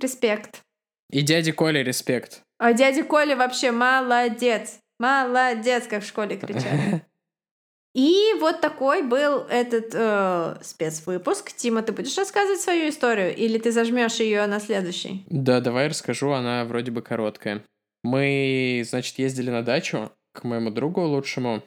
Респект. 0.00 0.62
И 1.10 1.22
дяде 1.22 1.52
Коле 1.52 1.82
респект. 1.82 2.42
А 2.58 2.72
дядя 2.72 3.04
Коля 3.04 3.36
вообще 3.36 3.70
молодец. 3.70 4.78
Молодец, 4.98 5.86
как 5.86 6.02
в 6.02 6.06
школе 6.06 6.36
кричали. 6.36 7.02
И 7.94 8.34
вот 8.38 8.60
такой 8.60 9.02
был 9.02 9.40
этот 9.48 9.90
э, 9.92 10.56
спецвыпуск. 10.62 11.52
Тима, 11.52 11.82
ты 11.82 11.92
будешь 11.92 12.16
рассказывать 12.16 12.60
свою 12.60 12.90
историю 12.90 13.34
или 13.34 13.58
ты 13.58 13.72
зажмешь 13.72 14.20
ее 14.20 14.46
на 14.46 14.60
следующий? 14.60 15.24
Да, 15.28 15.60
давай 15.60 15.88
расскажу, 15.88 16.30
она 16.30 16.64
вроде 16.64 16.90
бы 16.90 17.02
короткая. 17.02 17.64
Мы, 18.04 18.84
значит, 18.86 19.18
ездили 19.18 19.50
на 19.50 19.62
дачу 19.62 20.12
к 20.32 20.44
моему 20.44 20.70
другу 20.70 21.00
лучшему 21.00 21.62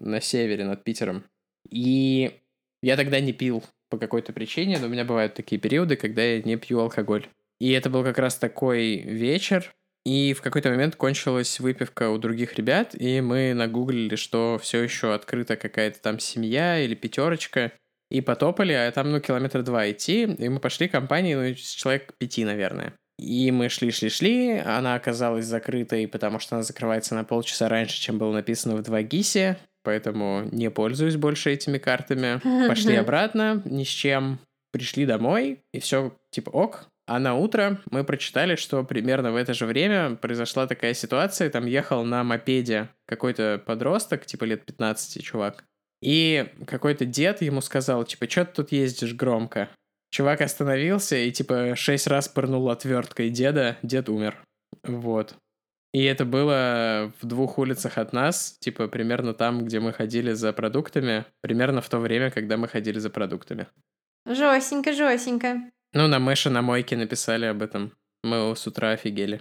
на 0.00 0.20
севере 0.20 0.64
над 0.64 0.82
Питером. 0.82 1.24
И 1.70 2.40
я 2.82 2.96
тогда 2.96 3.20
не 3.20 3.32
пил 3.32 3.62
по 3.88 3.98
какой-то 3.98 4.32
причине, 4.32 4.78
но 4.78 4.86
у 4.86 4.90
меня 4.90 5.04
бывают 5.04 5.34
такие 5.34 5.60
периоды, 5.60 5.96
когда 5.96 6.22
я 6.22 6.42
не 6.42 6.56
пью 6.56 6.80
алкоголь. 6.80 7.28
И 7.60 7.72
это 7.72 7.90
был 7.90 8.04
как 8.04 8.18
раз 8.18 8.36
такой 8.36 8.96
вечер, 8.96 9.74
и 10.04 10.34
в 10.34 10.42
какой-то 10.42 10.70
момент 10.70 10.94
кончилась 10.94 11.58
выпивка 11.58 12.10
у 12.10 12.18
других 12.18 12.54
ребят, 12.54 12.94
и 12.94 13.20
мы 13.20 13.54
нагуглили, 13.54 14.14
что 14.14 14.58
все 14.62 14.82
еще 14.82 15.12
открыта 15.12 15.56
какая-то 15.56 16.00
там 16.00 16.20
семья 16.20 16.78
или 16.78 16.94
пятерочка, 16.94 17.72
и 18.10 18.20
потопали, 18.20 18.72
а 18.72 18.90
там, 18.92 19.10
ну, 19.10 19.20
километра 19.20 19.62
два 19.62 19.90
идти, 19.90 20.22
и 20.22 20.48
мы 20.48 20.60
пошли 20.60 20.86
компанией, 20.86 21.34
ну, 21.34 21.54
человек 21.54 22.14
пяти, 22.18 22.44
наверное. 22.44 22.92
И 23.18 23.50
мы 23.50 23.68
шли-шли-шли, 23.68 24.62
она 24.64 24.94
оказалась 24.94 25.46
закрытой, 25.46 26.06
потому 26.06 26.38
что 26.38 26.56
она 26.56 26.62
закрывается 26.62 27.14
на 27.14 27.24
полчаса 27.24 27.68
раньше, 27.68 28.00
чем 28.00 28.18
было 28.18 28.32
написано 28.32 28.76
в 28.76 28.82
2 28.82 29.02
ГИСе, 29.02 29.56
поэтому 29.82 30.46
не 30.52 30.70
пользуюсь 30.70 31.16
больше 31.16 31.52
этими 31.52 31.78
картами. 31.78 32.40
Пошли 32.68 32.94
обратно, 32.94 33.62
ни 33.64 33.84
с 33.84 33.88
чем, 33.88 34.38
пришли 34.70 35.06
домой, 35.06 35.62
и 35.72 35.80
все 35.80 36.12
типа 36.30 36.50
ок. 36.50 36.88
А 37.06 37.20
на 37.20 37.36
утро 37.36 37.80
мы 37.90 38.02
прочитали, 38.02 38.56
что 38.56 38.82
примерно 38.82 39.30
в 39.30 39.36
это 39.36 39.54
же 39.54 39.66
время 39.66 40.16
произошла 40.16 40.66
такая 40.66 40.92
ситуация, 40.92 41.50
там 41.50 41.66
ехал 41.66 42.04
на 42.04 42.24
мопеде 42.24 42.88
какой-то 43.06 43.62
подросток, 43.64 44.26
типа 44.26 44.44
лет 44.44 44.66
15 44.66 45.22
чувак, 45.22 45.64
и 46.02 46.52
какой-то 46.66 47.04
дед 47.04 47.42
ему 47.42 47.60
сказал, 47.60 48.04
типа, 48.04 48.28
что 48.28 48.44
ты 48.44 48.52
тут 48.54 48.72
ездишь 48.72 49.14
громко? 49.14 49.70
Чувак 50.10 50.40
остановился 50.40 51.16
и, 51.16 51.30
типа, 51.30 51.74
шесть 51.76 52.06
раз 52.06 52.28
пырнул 52.28 52.70
отверткой 52.70 53.30
деда, 53.30 53.76
дед 53.82 54.08
умер. 54.08 54.36
Вот. 54.82 55.34
И 55.92 56.04
это 56.04 56.24
было 56.24 57.12
в 57.20 57.26
двух 57.26 57.58
улицах 57.58 57.98
от 57.98 58.12
нас, 58.12 58.56
типа, 58.60 58.88
примерно 58.88 59.32
там, 59.32 59.64
где 59.64 59.80
мы 59.80 59.92
ходили 59.92 60.32
за 60.32 60.52
продуктами, 60.52 61.24
примерно 61.40 61.80
в 61.80 61.88
то 61.88 61.98
время, 61.98 62.30
когда 62.30 62.56
мы 62.56 62.68
ходили 62.68 62.98
за 62.98 63.10
продуктами. 63.10 63.66
Жестенько, 64.26 64.92
жестенько. 64.92 65.70
Ну, 65.96 66.08
на 66.08 66.18
Мэше 66.18 66.50
на 66.50 66.60
мойке 66.60 66.94
написали 66.94 67.46
об 67.46 67.62
этом. 67.62 67.90
Мы 68.22 68.54
с 68.54 68.66
утра 68.66 68.90
офигели. 68.90 69.40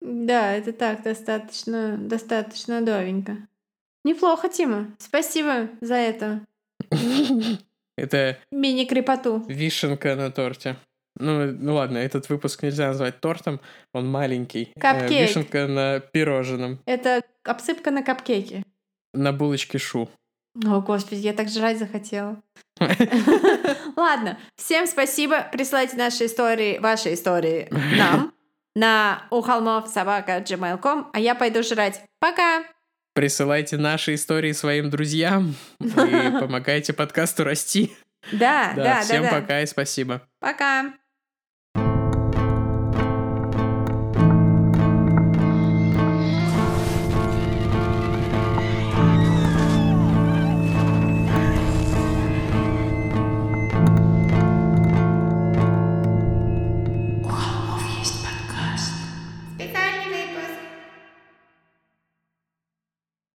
Да, 0.00 0.52
это 0.52 0.72
так, 0.72 1.04
достаточно, 1.04 1.96
достаточно 1.96 2.82
довенько. 2.82 3.36
Неплохо, 4.04 4.48
Тима. 4.48 4.90
Спасибо 4.98 5.68
за 5.80 5.94
это. 5.94 6.44
Это... 7.96 8.36
Мини-крепоту. 8.50 9.44
Вишенка 9.46 10.16
на 10.16 10.32
торте. 10.32 10.76
Ну, 11.20 11.52
ну 11.52 11.74
ладно, 11.74 11.98
этот 11.98 12.28
выпуск 12.30 12.64
нельзя 12.64 12.88
назвать 12.88 13.20
тортом, 13.20 13.60
он 13.92 14.08
маленький. 14.08 14.72
Капкейк. 14.80 15.12
Э, 15.12 15.26
вишенка 15.26 15.68
на 15.68 16.00
пирожном. 16.00 16.80
Это 16.86 17.22
обсыпка 17.44 17.92
на 17.92 18.02
капкейке. 18.02 18.64
На 19.12 19.32
булочке 19.32 19.78
шу. 19.78 20.08
О, 20.64 20.80
господи, 20.80 21.20
я 21.20 21.32
так 21.32 21.48
жрать 21.48 21.78
захотела. 21.78 22.42
Ладно, 23.96 24.38
всем 24.56 24.86
спасибо. 24.86 25.46
Присылайте 25.52 25.96
наши 25.96 26.26
истории, 26.26 26.78
ваши 26.78 27.14
истории 27.14 27.68
нам 27.96 28.32
на 28.74 29.24
у 29.30 29.40
холмов 29.42 29.88
собака 29.88 30.38
gmail.com, 30.38 31.10
а 31.12 31.20
я 31.20 31.34
пойду 31.34 31.62
жрать. 31.62 32.00
Пока! 32.18 32.64
Присылайте 33.14 33.76
наши 33.76 34.14
истории 34.14 34.52
своим 34.52 34.88
друзьям 34.88 35.54
и 35.80 36.30
помогайте 36.40 36.92
подкасту 36.92 37.44
расти. 37.44 37.94
Да, 38.32 38.72
да, 38.74 38.84
да. 38.84 39.00
Всем 39.02 39.28
пока 39.28 39.60
и 39.60 39.66
спасибо. 39.66 40.22
Пока. 40.40 40.94